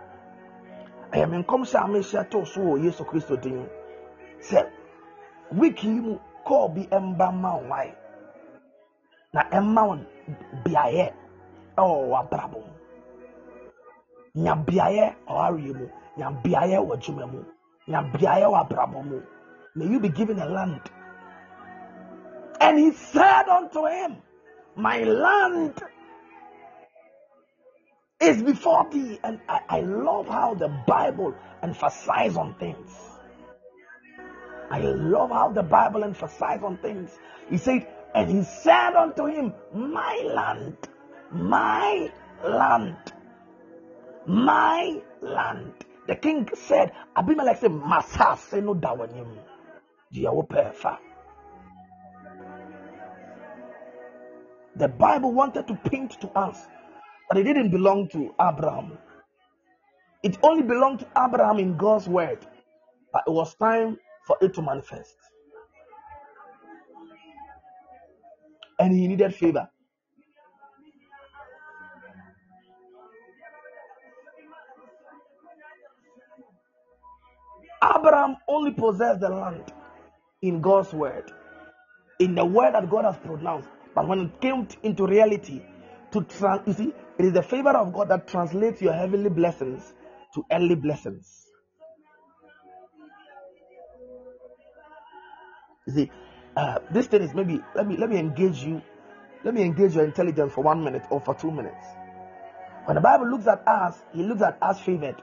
[1.12, 3.56] Ɛyɛ me nkɔm sɛ a mehyɛ to so wɔ Yesu Kristo din.
[3.58, 3.68] Mu.
[4.40, 4.70] Sɛ
[5.52, 7.96] week yi mu kɔɔ bi ɛmba ma wo wae.
[9.34, 9.96] na ɛma wo
[10.64, 11.06] beaeɛ
[11.78, 12.74] ɛwɔ w'abrabɔ mu.
[14.44, 15.86] Nya beaeɛ ɔwareɛ mu.
[16.18, 17.40] Nya beaeɛ wɔ adwuma mu.
[17.88, 19.22] Nya beaeɛ wɔ abrabɔ mu.
[19.76, 20.82] May you be given a land.
[22.60, 24.18] And he said unto him
[24.76, 25.82] my land
[28.22, 32.92] is before thee and I, I love how the bible emphasizes on things
[34.70, 37.12] i love how the bible emphasizes on things
[37.50, 40.78] he said and he said unto him, My land,
[41.32, 42.12] my
[42.44, 43.14] land,
[44.26, 45.74] my land.
[46.08, 49.38] The king said, Abimelech said, Masase no dawanim.
[54.76, 56.68] The Bible wanted to paint to us
[57.32, 59.00] that it didn't belong to Abraham.
[60.24, 62.40] It only belonged to Abraham in God's word.
[63.14, 63.98] But it was time
[64.28, 65.18] for it to manifest.
[68.80, 69.70] and he needed favor.
[77.84, 79.74] Abraham only possessed the land
[80.42, 81.32] in God's word,
[82.20, 83.70] in the word that God has pronounced.
[83.96, 85.62] But when it came into reality,
[86.12, 89.94] to trans, you see, it is the favor of God that translates your heavenly blessings
[90.36, 91.48] to earthly blessings.
[95.88, 96.12] You see,
[96.56, 98.82] uh, this thing is maybe let me let me engage you
[99.44, 101.86] let me engage your intelligence for one minute or for two minutes.
[102.86, 105.22] When the bible looks at us he looks at us favored.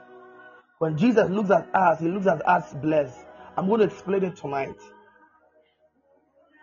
[0.79, 3.17] When jesus looks at us he looks at us blessed.
[3.57, 4.75] I'm going to explain it tonight.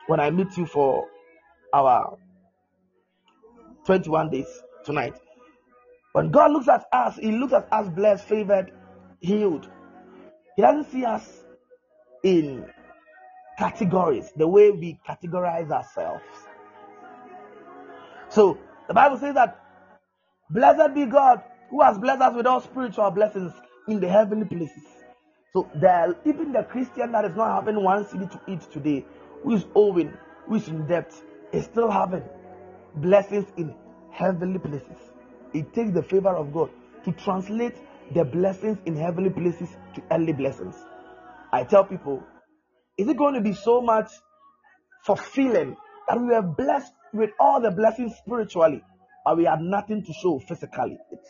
[0.06, 1.06] When i meet you for
[1.72, 2.18] our
[3.86, 5.14] 21 days tonight
[6.12, 8.72] when god looks at us he looks at us blessed favored
[9.20, 9.68] healed
[10.56, 11.44] he doesn't see us
[12.22, 12.66] in
[13.58, 16.24] categories, the way we categorize ourselves.
[18.28, 18.58] So
[18.88, 19.60] the Bible says that
[20.50, 23.52] blessed be God who has blessed us with all spiritual blessings
[23.88, 24.84] in the heavenly places.
[25.52, 25.68] So
[26.24, 29.04] even the Christian that is not having one cedi to eat today,
[29.42, 30.12] who is owing,
[30.46, 31.12] who is in debt,
[31.52, 32.22] is still having
[32.96, 33.74] blessings in
[34.10, 35.12] heavenly places.
[35.52, 36.70] It takes the favor of God
[37.04, 37.76] to translate
[38.14, 40.74] the blessings in heavenly places to earthly blessings.
[41.52, 42.22] I tell people
[42.98, 44.10] is it going to be so much
[45.04, 45.76] fulfilling
[46.08, 48.82] that we are blessed with all the blessings spiritually,
[49.24, 50.98] but we have nothing to show physically.
[51.10, 51.28] It's,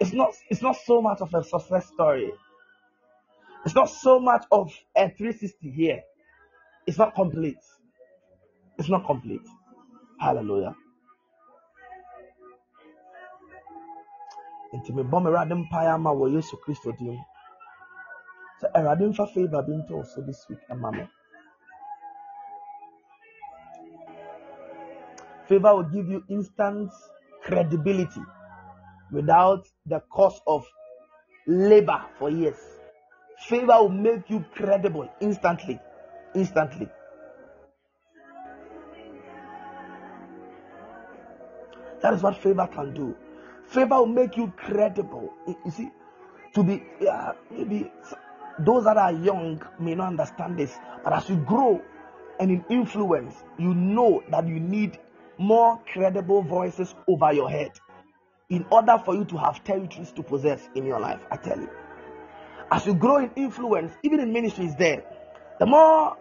[0.00, 2.32] it's not it's not so much of a success story.
[3.64, 6.02] It's not so much of a 360 here.
[6.86, 7.56] It's not complete.
[8.78, 9.46] It's not complete.
[10.20, 10.74] Hallelujah.
[14.76, 17.18] nti mebɔ me awurade mpaeɛ ama wɔ yesu kristo dim
[18.60, 21.08] sɛ awurade mfa favor bi nto so this week me
[25.48, 26.90] favor will give you instant
[27.42, 28.20] credibility
[29.12, 30.66] without the cost of
[31.46, 32.60] labor for years
[33.48, 35.78] favor will make you credible instantly
[36.34, 36.88] instantly
[42.02, 43.16] that is what favor can do
[43.68, 45.32] Favor will make you credible.
[45.46, 45.90] You see,
[46.54, 47.90] to be uh, maybe
[48.60, 51.82] those that are young may not understand this, but as you grow
[52.38, 54.98] and in influence, you know that you need
[55.38, 57.72] more credible voices over your head
[58.48, 61.20] in order for you to have territories to possess in your life.
[61.30, 61.68] I tell you,
[62.70, 65.02] as you grow in influence, even in ministries, there,
[65.58, 66.16] the more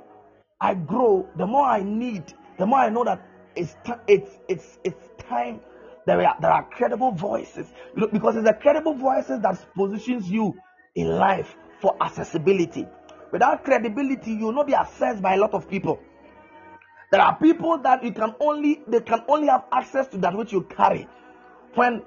[0.60, 3.22] I grow, the more I need, the more I know that
[3.56, 3.76] it's
[4.08, 5.60] it's it's it's time
[6.06, 10.30] there are, there are credible voices you know, because it's the credible voices that positions
[10.30, 10.56] you
[10.94, 12.88] in life for accessibility.
[13.32, 16.00] Without credibility, you will not be accessed by a lot of people.
[17.12, 20.52] There are people that you can only they can only have access to that which
[20.52, 21.08] you carry
[21.74, 22.04] when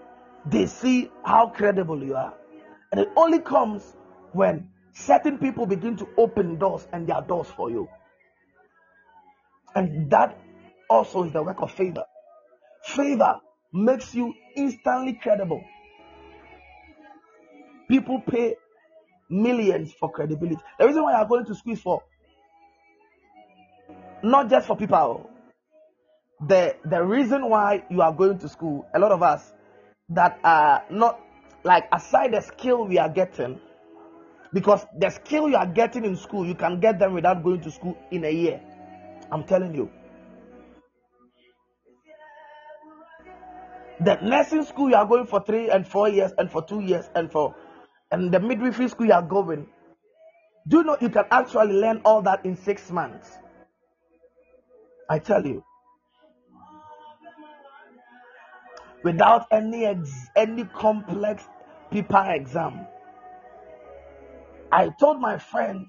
[0.46, 2.34] they see how credible you are.
[2.92, 3.96] And it only comes
[4.32, 7.88] when certain people begin to open doors and their doors for you.
[9.74, 10.38] And that
[10.88, 12.04] also is the work of favor.
[12.84, 13.40] Favor
[13.72, 15.62] makes you instantly credible.
[17.88, 18.56] People pay
[19.30, 20.60] millions for credibility.
[20.78, 22.02] The reason why you are going to school for
[24.22, 24.96] not just for people.
[24.96, 25.30] Oh.
[26.46, 29.52] The the reason why you are going to school, a lot of us
[30.10, 31.20] that are not
[31.64, 33.60] like aside the skill we are getting,
[34.52, 37.70] because the skill you are getting in school, you can get them without going to
[37.70, 38.60] school in a year.
[39.30, 39.90] I'm telling you.
[44.00, 47.10] The nursing school you are going for three and four years, and for two years,
[47.14, 47.54] and for
[48.12, 49.66] and the midwifery school you are going.
[50.68, 53.30] Do you know you can actually learn all that in six months?
[55.10, 55.64] I tell you.
[59.02, 61.44] Without any ex- any complex
[61.90, 62.86] paper exam.
[64.70, 65.86] I told my friend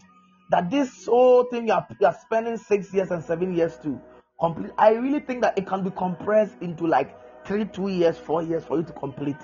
[0.51, 3.99] that this whole thing you are, you are spending six years and seven years to
[4.39, 4.71] complete.
[4.77, 7.15] I really think that it can be compressed into like
[7.49, 9.35] three, two years, four years for you to complete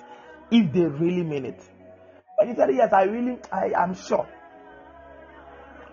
[0.51, 1.59] if they really mean it.
[2.37, 4.29] And you said, Yes, I really, I am sure.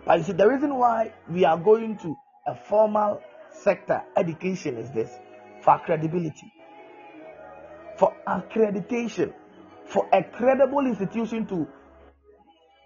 [0.07, 2.15] But you see, the reason why we are going to
[2.47, 5.11] a formal sector education is this
[5.63, 6.53] for credibility,
[7.97, 9.33] for accreditation,
[9.87, 11.67] for a credible institution to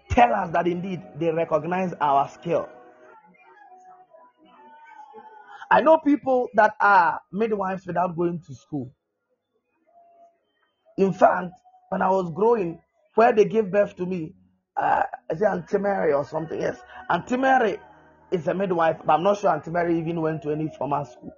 [0.09, 2.69] tell us that indeed they recognize our skill.
[5.69, 8.93] I know people that are midwives without going to school.
[10.97, 11.53] In fact,
[11.89, 12.79] when I was growing,
[13.15, 14.33] where they gave birth to me,
[14.75, 16.59] uh, is it Auntie Mary or something?
[16.59, 16.77] Yes,
[17.09, 17.77] Auntie Mary
[18.31, 21.31] is a midwife, but I'm not sure Auntie Mary even went to any formal school.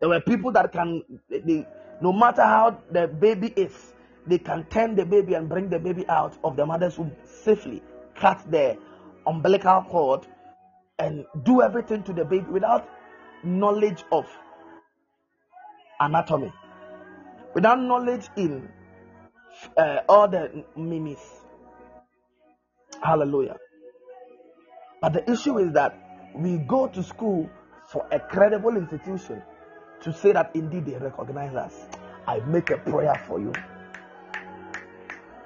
[0.00, 1.66] There were people that can, they,
[2.00, 3.92] no matter how the baby is,
[4.26, 7.82] they can turn the baby and bring the baby out of the mother's womb safely,
[8.14, 8.76] cut the
[9.26, 10.26] umbilical cord,
[10.98, 12.88] and do everything to the baby without
[13.42, 14.26] knowledge of
[16.00, 16.52] anatomy,
[17.54, 18.68] without knowledge in
[19.76, 21.20] uh, all the mimis.
[23.02, 23.56] Hallelujah.
[25.00, 27.48] But the issue is that we go to school
[27.88, 29.42] for a credible institution
[30.02, 31.74] to say that indeed they recognize us.
[32.26, 33.52] I make a prayer for you.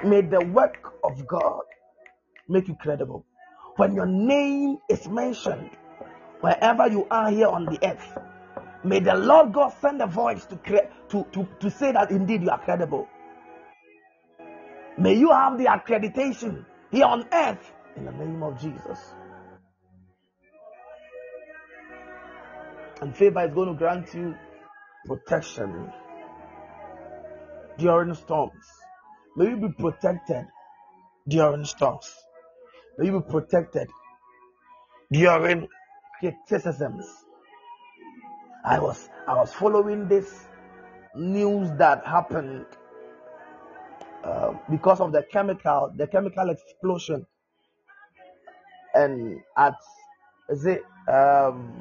[0.05, 1.62] May the work of God
[2.48, 3.24] make you credible.
[3.76, 5.70] When your name is mentioned,
[6.40, 8.18] wherever you are here on the earth,
[8.85, 10.56] may the Lord God send a voice to,
[11.09, 13.09] to, to, to say that indeed you are credible.
[14.97, 18.99] May you have the accreditation here on earth in the name of Jesus.
[23.01, 24.35] And favor is going to grant you
[25.07, 25.93] protection
[27.77, 28.65] during storms.
[29.37, 30.47] May you be protected
[31.29, 32.15] during storms.
[32.97, 33.89] May you be protected
[35.11, 35.66] during
[36.21, 37.05] criticisms.
[38.65, 40.47] I was I was following this
[41.16, 42.66] news that happened
[44.24, 47.26] uh, because of the chemical, the chemical explosion,
[48.94, 49.74] and at
[50.48, 51.72] it um,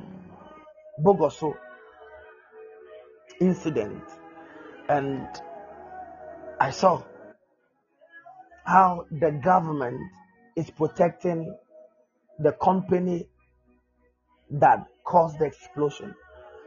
[1.01, 1.53] Bogoso
[3.39, 4.03] incident,
[4.89, 5.27] and
[6.59, 7.03] I saw
[8.65, 9.99] how the government
[10.55, 11.55] is protecting
[12.39, 13.27] the company
[14.51, 16.13] that caused the explosion.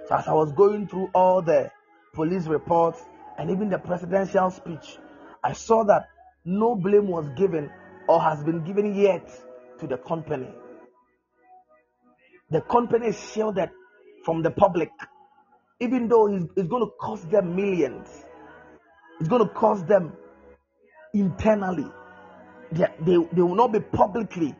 [0.08, 1.70] So as I was going through all the
[2.14, 3.02] police reports
[3.38, 4.98] and even the presidential speech,
[5.46, 6.08] I saw that
[6.44, 7.70] no blame was given
[8.08, 9.30] or has been given yet
[9.78, 10.48] to the company.
[12.50, 13.70] The company is shielded
[14.24, 14.90] from the public,
[15.78, 18.08] even though it's, going to cost them millions.
[19.20, 20.14] It's going to cost them
[21.14, 21.86] internally.
[22.72, 24.52] They, they, they will not be publicly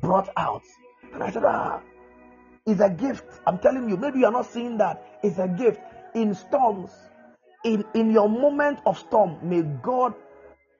[0.00, 0.62] brought out.
[1.12, 1.82] And I said, ah,
[2.66, 3.26] it's a gift.
[3.46, 5.18] I'm telling you, maybe you're not seeing that.
[5.22, 5.80] It's a gift.
[6.14, 6.92] In storms,
[7.64, 10.14] in, in your moment of storm, may God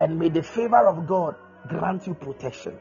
[0.01, 1.35] and may the favor of God
[1.69, 2.79] grant you protection.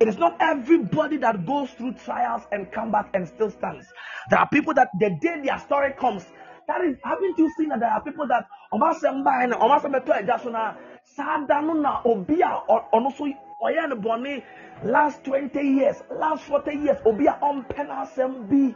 [0.00, 3.86] It is not everybody that goes through trials and come back and still stands.
[4.30, 6.24] There are people that the day their story comes,
[6.66, 10.76] that is, haven't you seen that there are people that Omasemba and Omasembeto Ejasuna,
[11.16, 13.32] Sadanuna, Obia, or Onosu,
[13.62, 14.42] Oyan Boni,
[14.84, 18.74] last 20 years, last 40 years, Obia on Penasem B,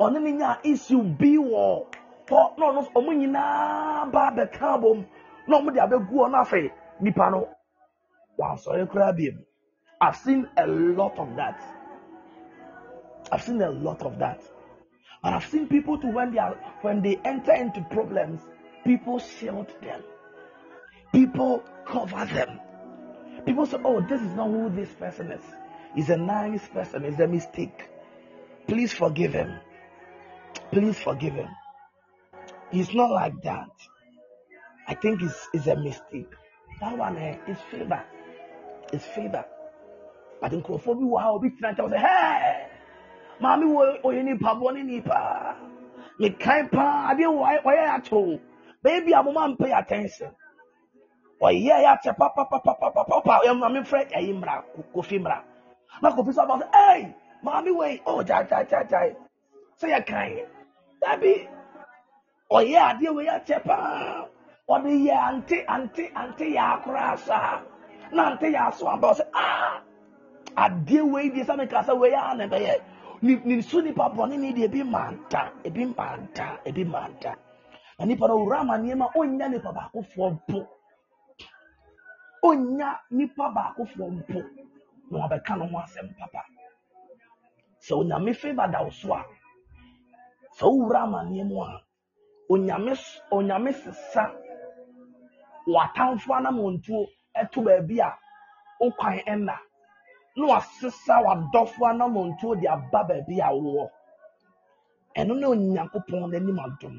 [0.00, 1.86] Onininya issue B war,
[2.30, 5.06] no, no, Omunina, Babe Carbon,
[5.46, 6.70] no, Mudia Begu on Afe,
[7.02, 7.48] Nipano,
[8.36, 9.38] wow, sorry, Krabim.
[10.00, 11.60] I've seen a lot of that.
[13.32, 14.42] I've seen a lot of that.
[15.24, 18.40] And I've seen people too when they are when they enter into problems,
[18.84, 20.02] people shield them.
[21.12, 22.60] People cover them.
[23.46, 25.44] People say, Oh, this is not who this person is.
[25.94, 27.88] He's a nice person, it's a mistake.
[28.68, 29.58] Please forgive him.
[30.70, 31.48] Please forgive him.
[32.70, 33.70] He's not like that.
[34.88, 36.30] I think it's, it's a mistake.
[36.80, 38.02] That one eh, is favor.
[38.92, 39.44] It's favor.
[40.40, 42.68] But nkurɔfoɔ bi wɔ ha obi tena nkyɛn sɛ hɛɛ
[43.40, 45.56] maame wo oyɛ nipa bɔ ne nipa
[46.20, 48.38] mekan paa adeɛ wɔ ɔyɛ ato
[48.82, 50.30] baabi a mo ma mpɛ attention
[51.40, 54.62] ɔyɛ yɛ akyɛ papapapapapa ɔyɛ maame frɛ ɛyi mmra
[54.94, 55.42] kofi mmra
[56.02, 59.16] na kofi sɔ aba sɛ ɛy maame yi ɔɔ gyae gyae gyae gyae
[59.80, 60.30] sɛ yɛ kan
[61.00, 61.48] dabi
[62.50, 64.28] ɔyɛ adeɛ yɛ akyɛ paa
[64.68, 67.60] ɔde yɛ ante ante ante yɛ akora saa
[68.12, 69.80] na ante yɛ aso aba ɔsɛ aa
[70.56, 72.80] adeɛ wei deɛ sɛ meka sɛ wei a na ɛbɛyɛ
[73.22, 75.52] ne so nipa bɔne ne deɛ ebi manta.
[75.64, 77.34] Ebi manta ebi manta.
[77.98, 80.68] Na nipa no owura ama nneɛma ɔnya nipa baakofoɔ mpo
[82.44, 84.40] ɔnya nipa baakofoɔ mpo
[85.10, 86.44] na wabɛka no ho asɛm papa.
[87.80, 89.24] Sɛ onyame favour da wo so a
[90.58, 91.85] sɛ wowura ama nneɛma a
[92.48, 92.92] onyame
[93.30, 93.70] onyame
[95.72, 97.00] w'atamfo anamontuo
[97.40, 98.08] ɛto baabi a
[98.80, 99.56] wo kwan ɛnna.
[100.36, 103.84] Na wasesa w'adɔfo anamontuo de aba baabi a wowɔ
[105.18, 106.94] ɛno ne onyankopɔn n'anim adom.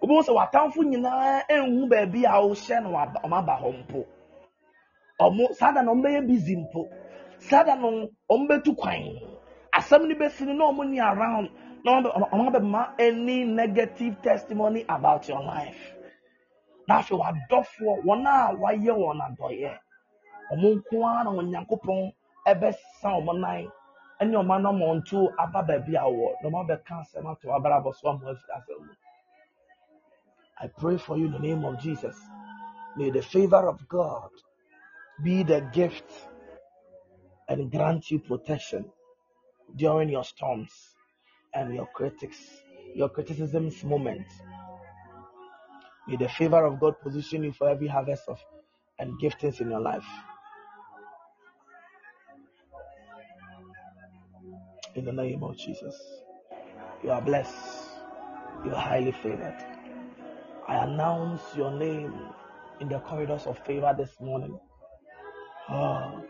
[0.00, 2.88] Wobɛhu sɛ w'atamfo nyinaa ɛnhu baabi a wohyɛ no
[3.24, 4.00] ɔmaba hɔ mpo.
[5.20, 6.88] Ɔmo saa da no ɔmbɛyɛ busy mpo.
[7.38, 9.02] Saa da no ɔmbɛtu kwan.
[9.72, 11.48] Asɛm no bɛsi no na ɔmo ni around
[11.86, 15.94] any negative testimony about your life.
[16.88, 19.78] Na afei w'adɔfoɔ wɔn a wayɛ wɔn adɔyɛ
[20.52, 22.12] ɔmo nko ara na onyankopɔn
[22.46, 23.72] ɛbɛsa ɔmo nan.
[24.20, 28.36] Ɛne ɔmo anamɔnto aba baabi a wɔwɔ na ɔmo abɛka asɛm ato abrabɔ so ɔmo
[28.56, 28.96] afiri
[30.60, 32.16] I pray for you in the name of Jesus.
[32.96, 34.30] May the favor of God
[35.22, 36.10] be the gift
[37.48, 38.90] and grant you protection
[39.74, 40.93] during your storms
[41.54, 42.38] and your critics,
[42.94, 44.26] your criticisms moment.
[46.06, 48.38] May the favor of God position you for every harvest of
[48.98, 50.06] and giftings in your life.
[54.94, 55.96] In the name of Jesus.
[57.02, 57.54] You are blessed.
[58.64, 59.56] You are highly favored.
[60.68, 62.14] I announce your name
[62.80, 64.58] in the corridors of favor this morning.
[65.68, 66.24] Oh,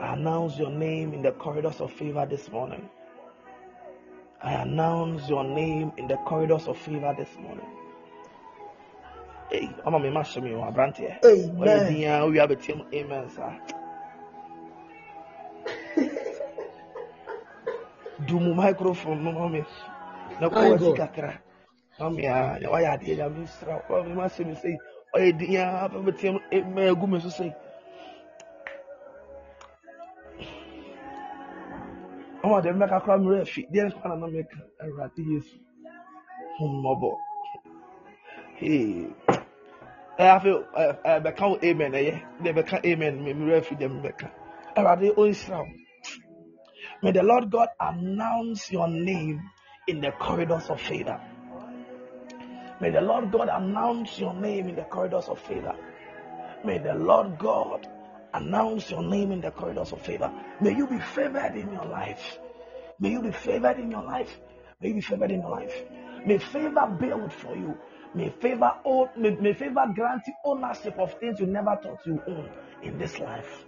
[0.00, 2.88] I announce your name in the corridors of favor this morning.
[4.42, 7.66] I announce your name in the corridors of favor this morning.
[9.50, 11.18] Hey, I'm a mash me one brand here.
[11.24, 12.32] Amen.
[12.32, 12.82] We have a team.
[12.94, 13.60] Amen, sir.
[18.26, 19.64] Do mu microphone no mami.
[20.40, 20.94] Na ko wasi Aibo.
[20.94, 21.38] kakra.
[22.00, 23.82] Mami a ya wa ya de ya mi sra.
[23.88, 24.78] Wa mi ma se mi sei.
[25.14, 27.54] O ye di ya fa betim e me gu me so sei.
[32.46, 33.66] Ọmọ de mmeka kora mi refi.
[33.72, 34.58] Deɛ nkwa na na meka.
[34.82, 35.56] Awurade Yesu.
[36.58, 37.10] Hummɔbɔ.
[38.58, 39.08] Hey.
[40.18, 40.50] Ɛ afe
[41.24, 42.14] bɛka wo amen ɛyɛ.
[42.42, 44.30] Deɛ bɛka amen mi mi refi deɛ mi bɛka.
[44.76, 45.72] Awurade ɔnhyira wo.
[47.02, 49.40] May the Lord God announce your name
[49.88, 51.20] in the corridors of favor.
[52.80, 55.74] May the Lord God announce your name in the corridors of favor.
[56.64, 57.88] May the Lord God
[58.36, 60.30] announce your name in the corridors of favor.
[60.60, 62.38] May you be favored in your life.
[62.98, 64.38] May you be favored in your life.
[64.80, 65.74] May you be favored in your life.
[66.26, 67.76] May favor build for you.
[68.14, 68.72] May favor
[69.16, 72.50] may, may favor grant you ownership of things you never thought you own
[72.82, 73.64] in this life.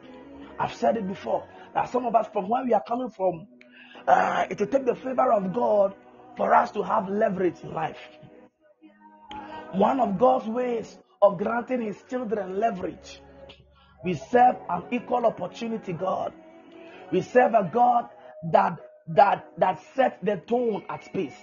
[0.59, 3.47] I've said it before that some of us, from where we are coming from,
[4.07, 5.95] uh, it will take the favor of God
[6.37, 7.99] for us to have leverage in life.
[9.73, 13.21] One of God's ways of granting His children leverage,
[14.05, 16.33] we serve an equal opportunity God.
[17.13, 18.09] We serve a God
[18.53, 21.35] that that that sets the tone at space.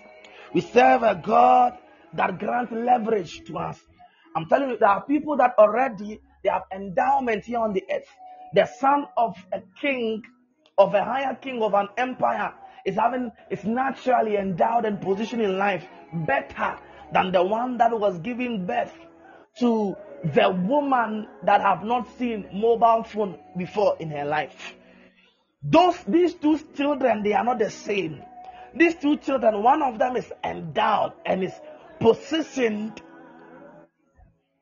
[0.53, 1.77] We serve a God
[2.13, 3.79] that grants leverage to us.
[4.35, 8.07] I'm telling you, there are people that already they have endowment here on the earth.
[8.53, 10.21] The son of a king,
[10.77, 12.53] of a higher king of an empire,
[12.85, 16.77] is having is naturally endowed and positioned in life better
[17.11, 18.93] than the one that was giving birth
[19.59, 24.73] to the woman that have not seen mobile phone before in her life.
[25.63, 28.21] Those these two children, they are not the same.
[28.73, 31.53] These two children, one of them is endowed and is
[31.99, 33.01] positioned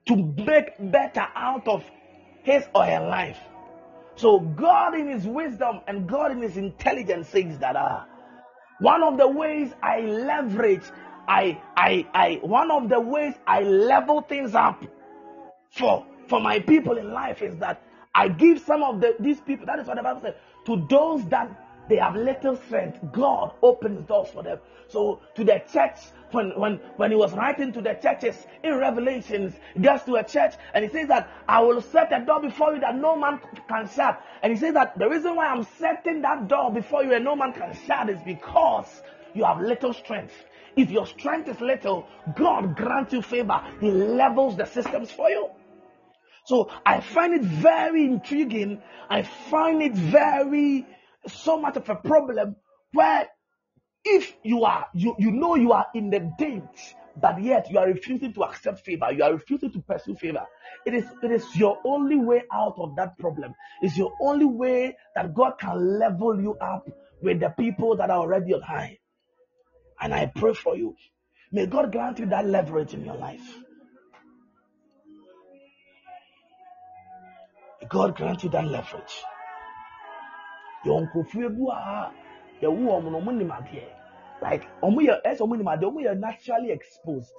[0.08, 1.84] to make better out of
[2.44, 3.40] his or her life.
[4.16, 8.04] So God in his wisdom and God in his intelligence says that uh,
[8.80, 10.84] one of the ways I leverage,
[11.28, 14.84] I, I, I, one of the ways I level things up
[15.74, 17.82] for, for my people in life is that
[18.16, 20.36] I give some of the, these people, that is what the Bible says,
[20.66, 21.50] to those that
[21.90, 23.00] they have little strength.
[23.12, 24.60] God opens doors for them.
[24.88, 25.98] So to the church,
[26.32, 30.54] when when when he was writing to the churches in Revelations, gets to a church
[30.74, 33.90] and he says that I will set a door before you that no man can
[33.90, 34.22] shut.
[34.44, 37.36] And he says that the reason why I'm setting that door before you and no
[37.36, 39.02] man can shut is because
[39.34, 40.34] you have little strength.
[40.76, 43.62] If your strength is little, God grants you favor.
[43.82, 45.50] He levels the systems for you.
[46.46, 48.82] So I find it very intriguing.
[49.10, 50.86] I find it very
[51.28, 52.56] so much of a problem
[52.92, 53.28] where
[54.04, 57.88] if you are you you know you are in the date but yet you are
[57.88, 60.46] refusing to accept favor you are refusing to pursue favor
[60.86, 63.56] it is it is your only way out of that problem.
[63.82, 66.90] It's your only way that god can level you up
[67.22, 69.00] with the people that are already on high.
[70.02, 70.96] And i pray for you.
[71.52, 73.63] May god grant you that leverage in your life
[77.90, 79.24] god grant you that leverage.
[80.86, 83.84] Your uncle no wɔn nim adeɛ.
[84.42, 85.82] Like nim adeɛ.
[85.82, 87.32] Wɔn naturally exposed.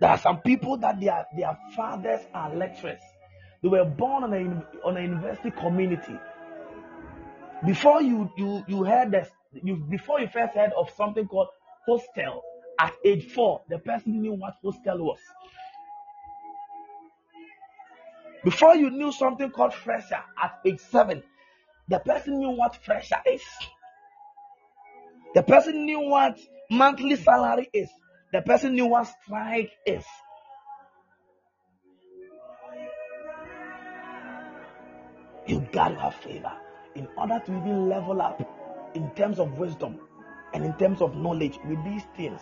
[0.00, 3.02] There are some people that their their fathers are lecturers.
[3.62, 6.18] They were born on a on a university community.
[7.66, 11.48] Before you you you heard this you before you first heard of something called
[11.86, 12.42] hostel
[12.78, 15.18] at age four the person knew what hostel was
[18.44, 21.22] before you knew something called fresher at age seven
[21.90, 23.42] the person knew what fresher is.
[25.34, 26.38] The person knew what
[26.70, 27.90] monthly salary is.
[28.32, 30.04] The person knew what strike is.
[35.48, 36.52] You gotta have favor
[36.94, 38.40] in order to even level up
[38.94, 39.98] in terms of wisdom
[40.54, 42.40] and in terms of knowledge with these things.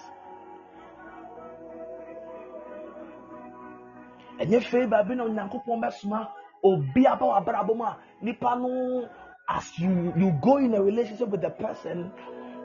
[4.40, 6.28] Ɛnyɛ favor bi na onyankopɔn bɛsoma
[6.62, 9.08] obi aba wɔ abrabɔ mu a nipa no
[9.48, 12.12] as you you go in a relationship with the person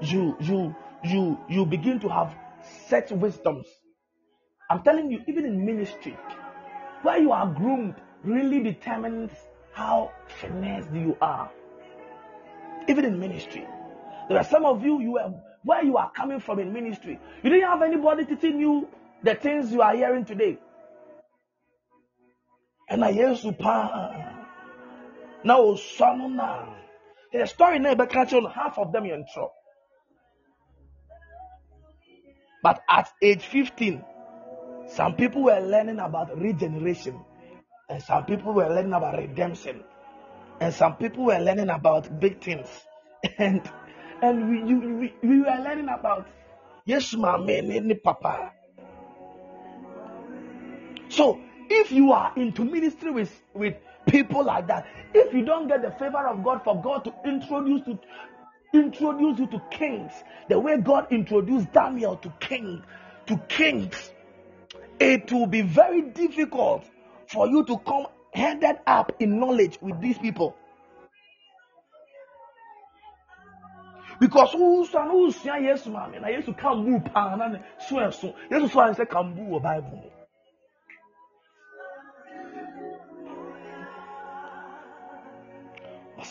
[0.01, 2.35] you you you you begin to have
[2.87, 3.67] such wisdoms.
[4.69, 6.17] I'm telling you even in ministry
[7.01, 9.31] where you are groomed really determines
[9.73, 11.51] how finesse you are.
[12.87, 13.67] Even in ministry.
[14.29, 15.33] There are some of you you are
[15.63, 18.87] where you are coming from in ministry you didn't have anybody teaching you
[19.23, 20.57] the things you are hearing today
[22.89, 23.89] i hear super
[25.43, 26.65] na osua no na
[27.31, 29.49] the story na ɛbɛka kyerɛ no half of them yɛ ntorɔ
[32.63, 34.03] but at age 15
[34.87, 37.19] some people were learning about regeneration
[37.89, 39.83] and some people were learning about redemption
[40.59, 42.67] and some people were learning about big things.
[43.37, 43.61] And
[44.21, 46.27] and we, you, we, we were learning about
[46.85, 48.51] yes maame ne papa.
[51.09, 53.75] So if you are into ministry with with
[54.07, 54.85] people like that.
[55.13, 57.99] If you don't get the favor of God for God to introduce to
[58.73, 60.11] introduce you to kings,
[60.49, 62.83] the way God introduced Daniel to king
[63.27, 64.11] to kings,
[64.99, 66.83] it will be very difficult
[67.27, 70.55] for you to come headed up in knowledge with these people.
[74.19, 77.95] because wosua ah, na wosua yesu maame na yesu ka mbu paa na ne so
[77.95, 80.22] ɛso yesu so ayɛ sɛ ka mbu wɔ bible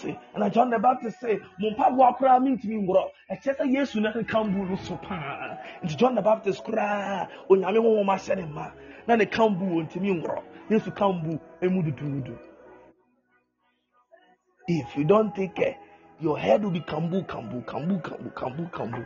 [0.02, 4.12] ɔse ɛna john the baptist say mo mpaboa koraa mentumi ngorɔ ɛkyɛ sɛ yesu na
[4.14, 5.58] ne ka mbu no so paa.
[5.82, 8.70] Nti john the baptist koraa onyame honhom ahyɛ ne ma
[9.06, 12.38] na ne ka wɔ ntumi ngorɔ yesu ka emu duduudu
[14.68, 15.76] if you don't take care
[16.20, 19.04] your head will be kambu, kambu, kambu, kambu, kambu, kambu.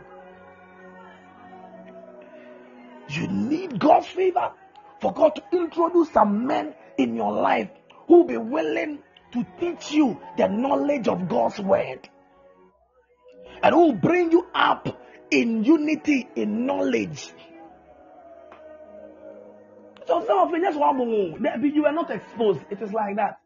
[3.09, 4.51] You need God's favor
[4.99, 7.69] for God to introduce some men in your life
[8.07, 8.99] who be willing
[9.37, 12.09] to teach you the knowledge of God's word
[13.61, 14.87] and who will bring you up
[15.31, 17.33] in unity, in knowledge.
[20.07, 22.61] So some of you, just you are not exposed.
[22.69, 23.39] It is like that.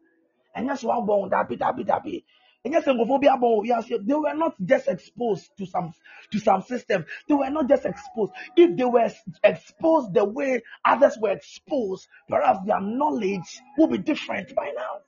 [0.54, 2.24] And just one bone, be, that be.
[2.64, 5.92] And yes, they were not just exposed to some
[6.30, 7.06] to some systems.
[7.26, 8.32] They were not just exposed.
[8.56, 9.10] If they were
[9.42, 15.00] exposed the way others were exposed, perhaps their knowledge would be different by now.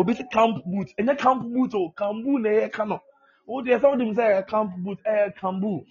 [0.00, 2.98] Obi si camp boot ɛnyɛ camp boot o kambu na ɛyɛ ka no
[3.48, 5.84] o deɛ sɛ o de mu sɛ ɛyɛ camp boot ɛyɛ kambu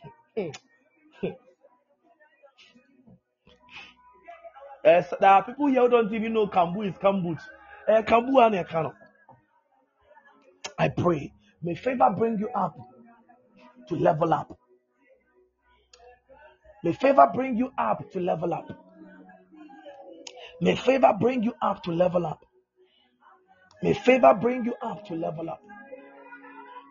[4.86, 7.40] Uh, there are people here who don't even know Kambu is Kambut.
[7.88, 8.94] Uh, Kambu and Ekano.
[10.78, 12.76] I pray, may favor bring you up
[13.90, 14.58] to level up.
[16.84, 18.70] May favor bring you up to level up.
[20.62, 22.46] May favor bring you up to level up.
[23.82, 25.62] May favor bring you up to level up.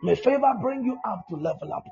[0.01, 1.85] May favor bring you up to level up.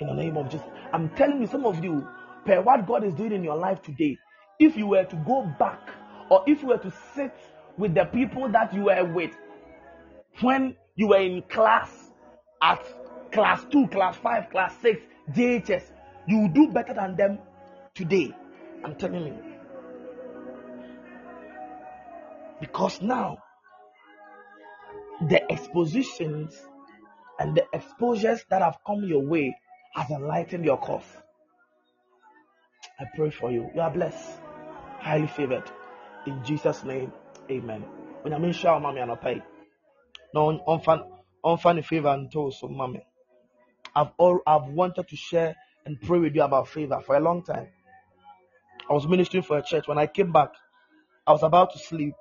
[0.00, 0.66] In the name of Jesus.
[0.92, 2.06] I'm telling you, some of you,
[2.44, 4.18] per what God is doing in your life today,
[4.58, 5.90] if you were to go back
[6.28, 7.34] or if you were to sit
[7.78, 9.32] with the people that you were with
[10.40, 11.90] when you were in class
[12.60, 12.84] at
[13.32, 15.00] class 2, class 5, class 6,
[15.32, 15.84] JHS,
[16.26, 17.38] you do better than them
[17.94, 18.34] today.
[18.84, 19.42] I'm telling you.
[22.60, 23.38] Because now,
[25.28, 26.54] the expositions
[27.38, 29.56] and the exposures that have come your way
[29.94, 31.06] has enlightened your course.
[32.98, 33.70] I pray for you.
[33.74, 34.38] You are blessed
[35.02, 35.64] highly favored.
[36.26, 37.12] In Jesus' name,
[37.50, 37.84] amen.
[38.22, 39.42] When I'm in shower, mommy, and I pay.
[40.32, 41.02] No, fan,
[41.42, 43.02] on favor and told so, mommy.
[43.94, 47.42] I've all I've wanted to share and pray with you about favor for a long
[47.42, 47.68] time.
[48.88, 49.88] I was ministering for a church.
[49.88, 50.50] When I came back,
[51.26, 52.14] I was about to sleep.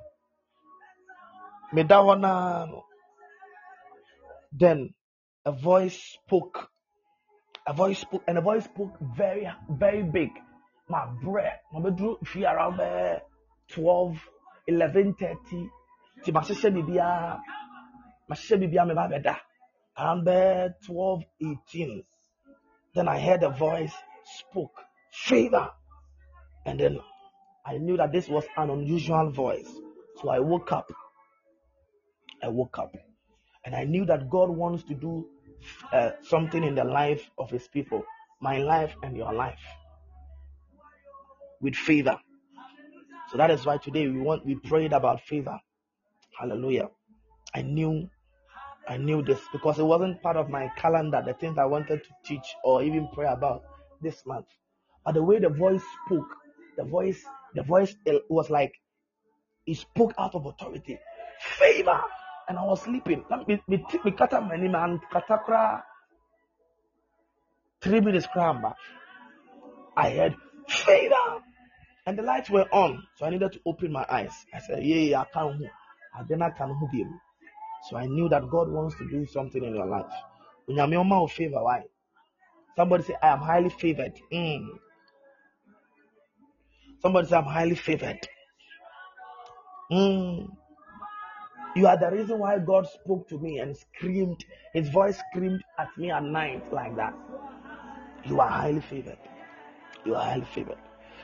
[4.52, 4.94] Then
[5.46, 6.70] a voice spoke.
[7.68, 10.30] A voice spoke, and a voice spoke very, very big.
[10.90, 13.22] My bread na bɛduru fie around bɛɛ
[13.70, 14.18] twelve
[14.68, 15.70] eleven thirty.
[16.24, 17.40] Ti ma hyehyɛ biribiara
[18.28, 19.36] ma hyehyɛ biribiara mi ba bɛda
[19.98, 22.04] around bɛɛ twelve eighteen.
[22.94, 23.94] Then I heard a voice
[24.26, 25.72] spoke favor
[26.66, 27.00] and then
[27.66, 29.72] I knew that this was an unusual voice.
[30.22, 30.92] So I woke up.
[32.44, 32.98] I woke up
[33.66, 35.28] and I knew that God wants to do
[35.94, 38.04] uh, something in the life of His people,
[38.42, 39.60] my life and your life
[41.62, 42.18] with favor.
[43.32, 45.60] So that is why today we want we prayed about favor.
[46.38, 46.90] Hallelujah.
[47.54, 48.10] I knew
[48.88, 52.10] I knew this because it wasn't part of my calendar, the things I wanted to
[52.26, 53.64] teach or even pray about
[54.02, 54.48] this month.
[55.06, 56.28] But the way the voice spoke,
[56.78, 57.24] the voice,
[57.56, 57.96] the voice
[58.30, 58.74] was like
[59.66, 61.00] he spoke out of authority.
[61.58, 62.02] Favor.
[62.52, 63.24] And I was sleeping.
[67.82, 68.66] Three minutes cram
[69.96, 70.36] I had
[70.68, 71.16] favor.
[72.06, 74.34] And the lights were on, so I needed to open my eyes.
[74.54, 75.64] I said, Yeah, yeah I can't.
[76.14, 77.06] I then I can be
[77.90, 80.12] So I knew that God wants to do something in your life.
[80.66, 80.88] When you're
[81.30, 81.84] favor, why?
[82.76, 84.20] Somebody say, I am highly favored.
[84.30, 84.68] Mm.
[87.02, 88.28] Somebody say, I'm highly favored.
[89.90, 90.50] Mm.
[91.74, 94.44] You are the reason why God spoke to me and screamed,
[94.74, 97.14] his voice screamed at me at night like that.
[98.26, 99.18] You are highly favored.
[100.06, 100.78] You are highly favored.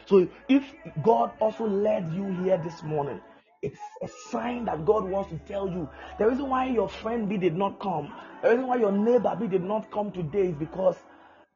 [0.05, 0.63] So if
[1.03, 3.19] God also led you here this morning,
[3.61, 5.89] it's a sign that God wants to tell you.
[6.17, 9.47] The reason why your friend B did not come, the reason why your neighbor B
[9.47, 10.95] did not come today is because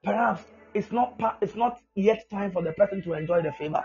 [0.03, 0.43] perhaps
[0.73, 3.84] it's not it's not yet time for the person to enjoy the favor.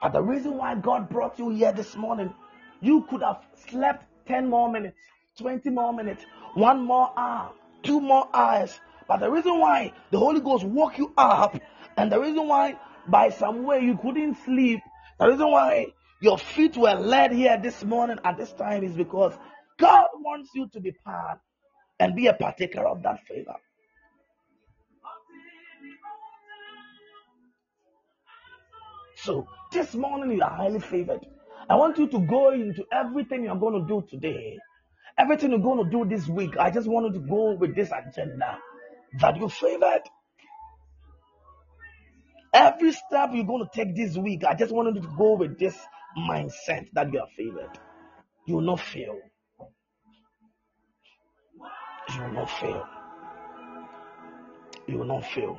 [0.00, 2.32] But the reason why God brought you here this morning,
[2.80, 4.96] you could have slept 10 more minutes,
[5.38, 6.24] 20 more minutes,
[6.54, 7.52] one more hour,
[7.82, 8.78] two more hours.
[9.06, 11.58] But the reason why the Holy Ghost woke you up,
[11.96, 14.80] and the reason why by some way you couldn't sleep.
[15.18, 15.86] The reason why
[16.20, 19.34] your feet were led here this morning at this time is because
[19.78, 21.38] God wants you to be part
[22.00, 23.56] and be a partaker of that favor.
[29.16, 31.26] So this morning you are highly favored.
[31.68, 34.58] I want you to go into everything you're going to do today,
[35.16, 36.56] everything you're going to do this week.
[36.58, 38.58] I just want you to go with this agenda
[39.20, 40.02] that you favored.
[42.52, 45.58] Every step you're going to take this week, I just want you to go with
[45.58, 45.76] this
[46.18, 47.78] mindset that you are favored.
[48.46, 49.18] You will not fail.
[52.14, 52.86] You will not fail.
[54.86, 55.58] You will not fail.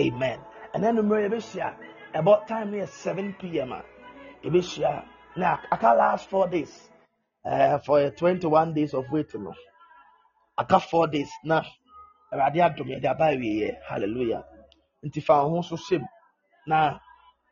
[0.00, 0.40] Amen.
[0.74, 1.74] And then the
[2.14, 3.72] about time near 7 p.m.
[3.72, 3.82] Ah.
[4.44, 6.72] I can last four days.
[7.44, 9.46] Uh, for 21 days of waiting.
[10.56, 11.30] I got four days.
[11.44, 11.64] Now,
[12.32, 14.44] Awurade adom yɛde aba awieɛ hallelujah.
[15.04, 16.04] Nti fa ho so hyɛm
[16.66, 16.98] na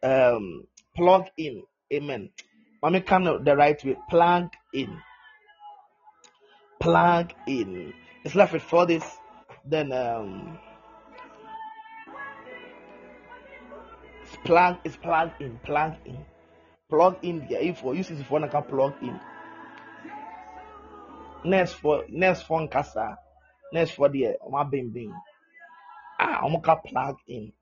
[0.02, 1.62] um, plug in.
[1.92, 2.30] Amen.
[2.82, 3.96] Mame ka no the right way.
[4.10, 5.00] Plug in.
[6.78, 7.94] Plug in.
[8.24, 9.06] It's left with four days.
[9.64, 10.58] Then um,
[14.22, 16.18] it's plug it's plug in plug in
[16.88, 19.18] plug in there if for use it phone ka plug in
[21.44, 23.16] next for next for nkasa
[23.72, 25.12] next for the ọmọ abẹ́nbẹ́n
[26.18, 27.52] ah ọmọ ka plug in.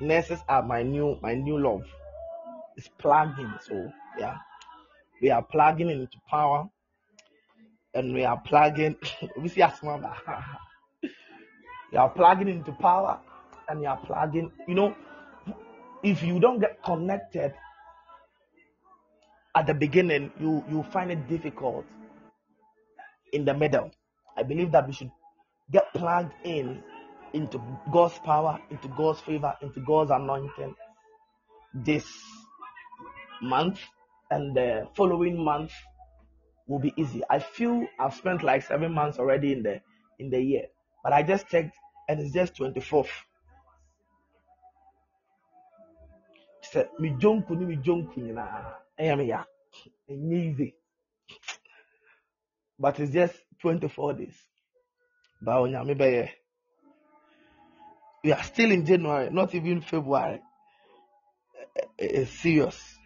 [0.00, 1.86] Nurses are my new my new love.
[2.76, 4.36] It's plugging, so yeah,
[5.20, 6.68] we are plugging into power,
[7.94, 8.96] and we are plugging.
[9.36, 9.78] we see as
[11.92, 13.20] You are plugging into power,
[13.68, 14.50] and you are plugging.
[14.66, 14.96] You know,
[16.02, 17.54] if you don't get connected
[19.54, 21.84] at the beginning, you you find it difficult
[23.32, 23.90] in the middle.
[24.36, 25.10] I believe that we should
[25.70, 26.82] get plugged in
[27.34, 27.60] into
[27.92, 30.74] God's power, into God's favor, into God's anointing
[31.74, 32.06] this
[33.42, 33.80] month
[34.30, 35.72] and the following month
[36.66, 37.22] will be easy.
[37.28, 39.80] I feel I've spent like seven months already in the
[40.18, 40.66] in the year,
[41.02, 41.76] but I just checked
[42.08, 43.08] and it's just 24th.
[46.72, 49.46] Sɛ me jonku ni me jonku nyinaa ɛyɛ
[50.08, 50.74] me
[52.78, 54.36] but it's just 24 days.
[55.40, 56.30] Ba onyame
[58.24, 60.40] we are still in January, not even February.
[61.98, 62.98] It's serious.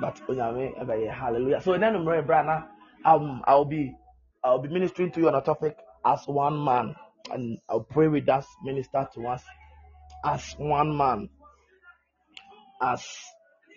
[0.00, 1.60] But onyame hallelujah.
[1.60, 2.68] So then Brana,
[3.04, 3.94] um I'll be
[4.42, 6.94] I'll be ministering to you on a topic as one man.
[7.30, 9.42] And I'll pray with us, minister to us
[10.24, 11.28] as one man.
[12.82, 13.04] As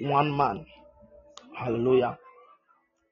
[0.01, 0.65] one man.
[1.57, 2.17] Hallelujah.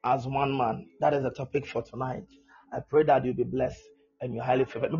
[0.04, 0.86] As one man.
[1.00, 2.24] That is the topic for tonight.
[2.72, 3.80] I pray that you'll be blessed
[4.20, 4.92] and you're highly favored.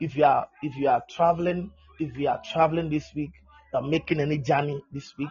[0.00, 3.32] If you are if you are traveling, if you are traveling this week,
[3.72, 5.28] you're making any journey this week,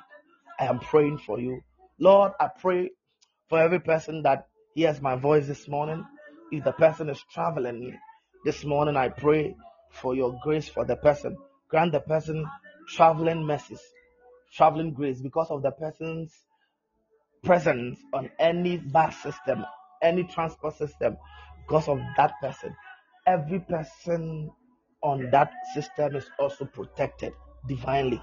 [0.60, 1.62] I am praying for you.
[2.00, 2.92] Lord, I pray
[3.50, 6.06] for every person that hears my voice this morning.
[6.52, 7.98] If the person is traveling
[8.45, 9.56] this morning, I pray
[9.91, 11.38] for your grace for the person.
[11.69, 12.45] Grant the person
[12.95, 13.82] traveling mercies,
[14.53, 16.32] traveling grace because of the person's
[17.44, 19.65] presence on any bus system,
[20.02, 21.18] any transport system,
[21.65, 22.76] because of that person.
[23.26, 24.49] Every person
[25.03, 27.34] on that system is also protected
[27.68, 28.22] divinely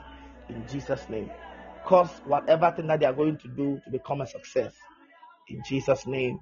[0.49, 1.31] in Jesus' name.
[1.85, 4.73] Cause whatever thing that they are going to do to become a success
[5.49, 6.39] in Jesus' name.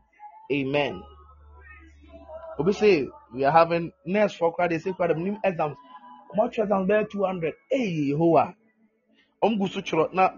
[0.53, 1.03] Amen.
[2.59, 5.77] We say we are having next for credit, say credit new exams.
[6.37, 7.55] Much exams there 200.
[7.71, 8.55] Hey, hoa.
[9.43, 9.81] Um, go so
[10.13, 10.31] na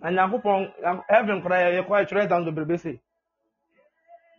[0.00, 0.62] na nyankopɔn
[1.08, 3.00] heaven koraa yɛkɔ atwerɛ exams bebrebe se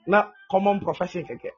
[0.08, 1.52] na common profession kɛkɛ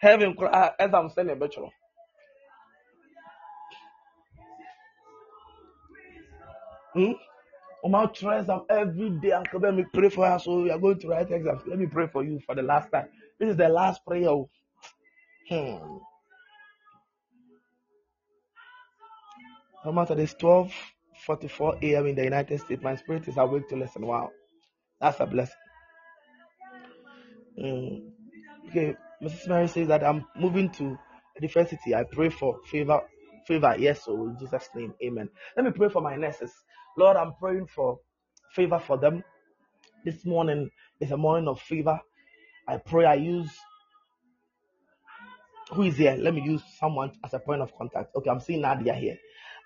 [0.00, 1.72] heaven koraa exam sɛ na ɛbɛtwerɛ
[6.94, 7.12] hmm
[7.84, 9.32] Oma try exam every day.
[9.50, 9.62] Come?
[9.62, 10.38] Let me pray for her.
[10.38, 11.62] So we are going to write exams.
[11.66, 13.08] Let me pray for you for the last time.
[13.38, 14.28] This is the last prayer.
[14.28, 14.48] Oh.
[15.48, 15.98] hmm.
[19.84, 20.72] No matter it's 12
[21.26, 22.82] 44 a.m in the united states.
[22.82, 24.06] My spirit is awake to listen.
[24.06, 24.30] Wow.
[25.00, 25.54] That's a blessing.
[27.58, 28.10] Mm.
[28.68, 29.48] okay Mrs.
[29.48, 30.96] Mary says that I'm moving to
[31.42, 31.94] a city.
[31.94, 33.00] I pray for favor,
[33.48, 33.74] favor.
[33.78, 35.28] Yes, so in Jesus' name, Amen.
[35.56, 36.52] Let me pray for my nurses.
[36.96, 37.98] Lord, I'm praying for
[38.54, 39.24] favor for them.
[40.04, 40.70] This morning
[41.00, 41.98] is a morning of favor.
[42.68, 43.50] I pray I use
[45.72, 46.16] who is here?
[46.18, 48.14] Let me use someone as a point of contact.
[48.16, 49.16] Okay, I'm seeing Nadia here.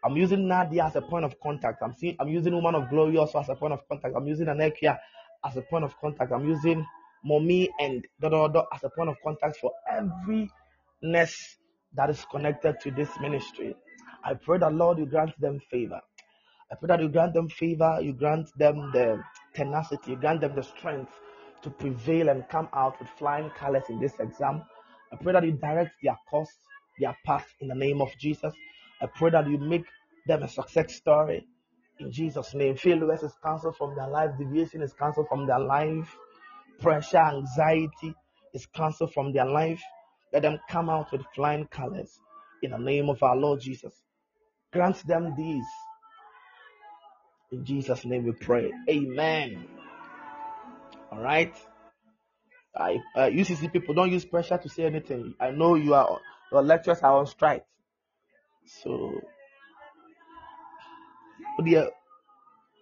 [0.05, 1.83] I'm using Nadia as a point of contact.
[1.83, 4.15] I'm seeing I'm using Woman of Glory also as a point of contact.
[4.17, 4.99] I'm using Anekia
[5.45, 6.33] as a point of contact.
[6.33, 6.85] I'm using
[7.25, 10.51] mommy and Dodo as a point of contact for every
[11.03, 11.57] nurse
[11.95, 13.75] that is connected to this ministry.
[14.25, 16.01] I pray that Lord you grant them favor.
[16.71, 19.23] I pray that you grant them favor, you grant them the
[19.55, 21.13] tenacity, you grant them the strength
[21.63, 24.63] to prevail and come out with flying colors in this exam.
[25.13, 26.51] I pray that you direct their course,
[26.99, 28.55] their path in the name of Jesus.
[29.01, 29.85] I pray that you make
[30.27, 31.47] them a success story
[31.99, 32.77] in Jesus' name.
[32.77, 36.17] Failures is cancelled from their life, deviation is cancelled from their life,
[36.81, 38.15] pressure, anxiety
[38.55, 39.83] is cancelled from their life.
[40.33, 42.21] Let them come out with flying colors
[42.63, 43.95] in the name of our Lord Jesus.
[44.73, 45.67] Grant them these.
[47.51, 48.73] In Jesus' name we pray.
[48.89, 49.67] Amen.
[51.11, 51.55] All right.
[52.75, 55.35] I uh, UCC people don't use pressure to say anything.
[55.39, 56.19] I know you are
[56.51, 57.67] your lectures are on strike,
[58.65, 59.13] so
[61.61, 61.91] deɛ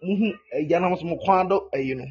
[0.03, 2.05] muhu ɛgya nam so mo kwan do ɛyi no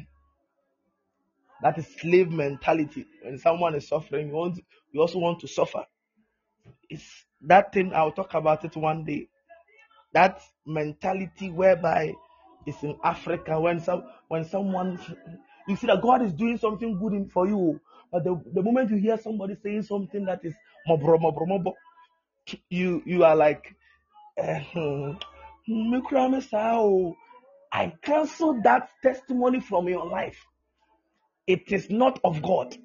[1.63, 3.05] that is slave mentality.
[3.23, 4.59] When someone is suffering you want
[4.91, 5.85] you also want to suffer.
[6.89, 9.27] It's that thing i'll talk about it one day.
[10.13, 12.13] That mentality whereby
[12.65, 14.99] it's in africa when some when someone
[15.67, 17.79] you see that god is doing something good in, for you.
[18.11, 20.53] But the, the moment you hear somebody saying something that is
[20.87, 21.73] mobro mobro mobro
[22.69, 23.75] you you are like
[24.37, 25.11] eh, hmm,
[26.41, 26.81] saa
[28.01, 30.45] cancel that testimony from your life.
[31.51, 32.77] It is not of God.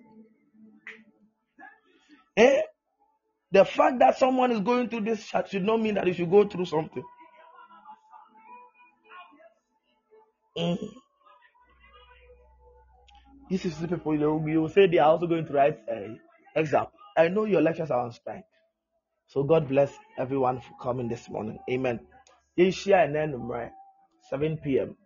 [2.36, 2.62] Eh?
[3.52, 6.48] The fact that someone is going through this should not mean that you should go
[6.48, 7.04] through something.
[10.58, 10.78] Mm.
[13.48, 16.16] This is the people you will, say they are also going to write a
[16.56, 16.86] exam.
[17.16, 18.46] I know your lectures are on strike.
[19.28, 21.60] So God bless everyone for coming this morning.
[21.70, 22.00] Amen.
[22.58, 23.70] Ɛnɛ anwummerɛ
[24.30, 24.96] 7 pm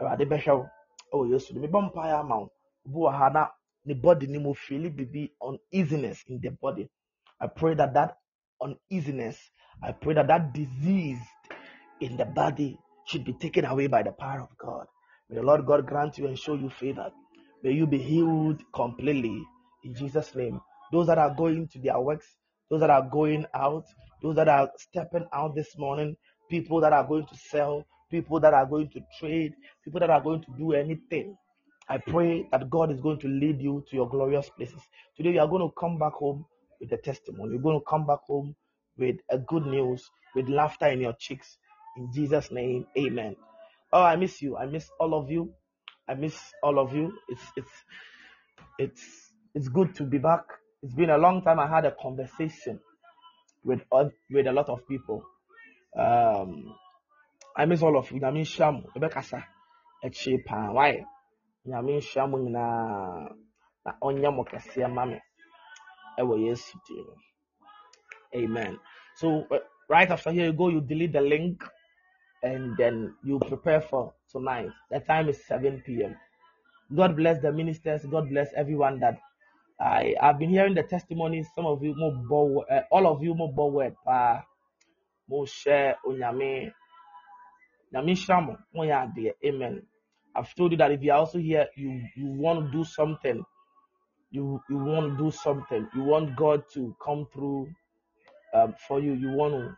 [0.00, 0.66] awurade bɛhwɛ wo
[1.12, 1.52] ɛwɔ yesu
[2.92, 3.50] no mebɔ mpaeɛ ama wo obi wɔ ha na
[3.84, 6.88] ne body ne mu feel bibi uneasiness in the body.
[7.40, 8.16] I pray that that
[8.60, 9.50] uneasiness
[9.82, 11.22] i pray that that disease
[12.00, 14.86] in the body should be taken away by the power of god.
[15.28, 17.10] May the lord god grant you and show you favor.
[17.62, 19.42] May you be healed completely
[19.84, 20.60] in jesus name.
[20.92, 22.26] Those that are going to their works
[22.70, 23.86] those that are going out
[24.22, 26.16] those that are stepping out this morning
[26.50, 29.54] people that are going to sell, people that are going to trade,
[29.84, 31.36] people that are going to do anything.
[31.90, 34.80] I pray that God is going to lead you to your glorious places.
[35.16, 36.46] Today, you are going to come back home
[36.80, 37.54] with a testimony.
[37.54, 38.54] You're going to come back home
[38.96, 41.58] with a good news, with laughter in your cheeks.
[41.96, 43.34] In Jesus' name, amen.
[43.92, 44.56] Oh, I miss you.
[44.56, 45.52] I miss all of you.
[46.08, 47.12] I miss all of you.
[47.28, 47.70] It's it's
[48.78, 50.44] it's it's good to be back.
[50.84, 52.78] It's been a long time I had a conversation
[53.64, 53.80] with
[54.30, 55.24] with a lot of people.
[55.98, 56.72] Um,
[57.56, 58.24] I miss all of you.
[58.24, 58.82] I mo.
[58.96, 59.42] Ɛbɛkasa
[60.04, 60.72] akyire paa.
[60.72, 61.04] Why?
[61.66, 63.30] Nyame nhyira mo nyinaa
[63.84, 65.18] na ɔnyɛ mo kɛseɛ ma me
[66.18, 66.78] ɛwɔ Yesu.
[68.34, 68.78] Amen.
[69.16, 69.58] So uh,
[69.88, 71.62] right after here you go, you delete the link
[72.42, 74.70] and then you prepare for tonight.
[74.90, 76.16] The time is 7 p.m.
[76.94, 78.04] God bless the ministers.
[78.06, 79.18] God bless everyone that
[79.80, 81.48] I I've been hearing the testimonies.
[81.54, 83.96] Some of you more bo- uh, all of you more bo word.
[84.06, 84.40] Uh,
[85.30, 86.72] Moshe Onyame
[87.92, 89.82] Nyame hyira mo moyɛ adeɛ amen
[90.34, 93.44] I've told you that if you're also here you you want to do something.
[94.30, 95.88] You you want to do something.
[95.94, 97.68] You want God to come through
[98.54, 99.14] um, for you.
[99.14, 99.76] You want to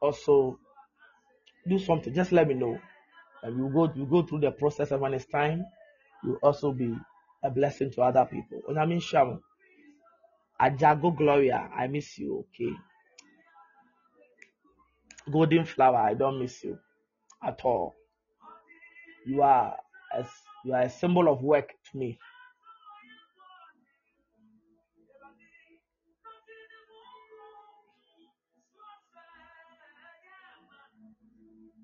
[0.00, 0.58] also
[1.68, 2.14] do something.
[2.14, 2.78] Just let me know.
[3.42, 5.64] And you go you go through the process and when it's time.
[6.22, 6.94] You also be
[7.42, 8.62] a blessing to other people.
[8.68, 9.40] Onyame hyira mo
[10.60, 12.72] Ajago Gloria I miss you okay?
[15.30, 16.78] Golden flower I don't miss you
[17.42, 17.94] at all
[19.26, 19.76] you are
[20.16, 20.26] as
[20.64, 22.18] you are a symbol of work to me.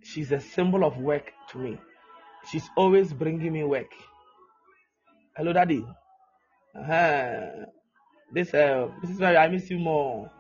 [0.03, 1.79] She's a symbol of work to me.
[2.51, 3.93] She's always bringing me work.
[5.37, 5.85] Hello daddy.
[6.75, 7.67] Uh-huh.
[8.33, 10.31] this uh this is why i miss you more.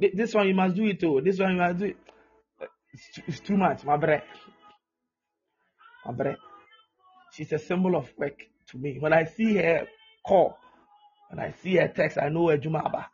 [0.00, 1.96] This one you must do it too this one you must do it.
[2.92, 4.24] It's too, it's too much my breath
[6.08, 6.38] breath
[7.32, 8.98] she's a symbol of work to me.
[8.98, 9.86] When i see her
[10.26, 10.58] call
[11.28, 13.10] when i see her text i know adwuma aba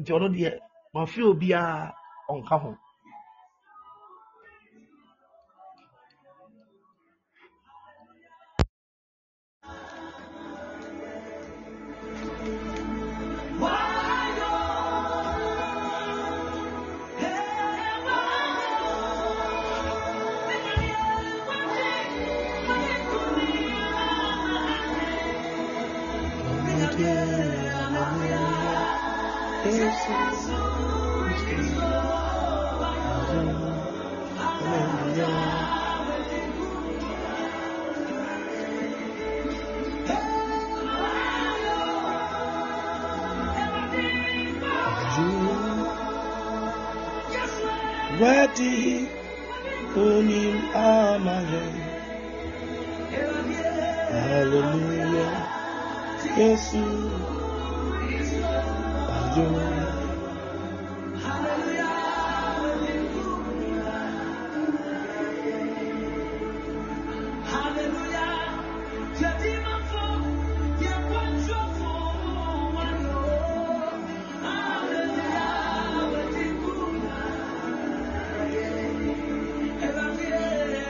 [0.00, 0.58] nti ɔno deɛ
[0.94, 1.92] mafe obiara
[2.28, 2.76] ɔnka ho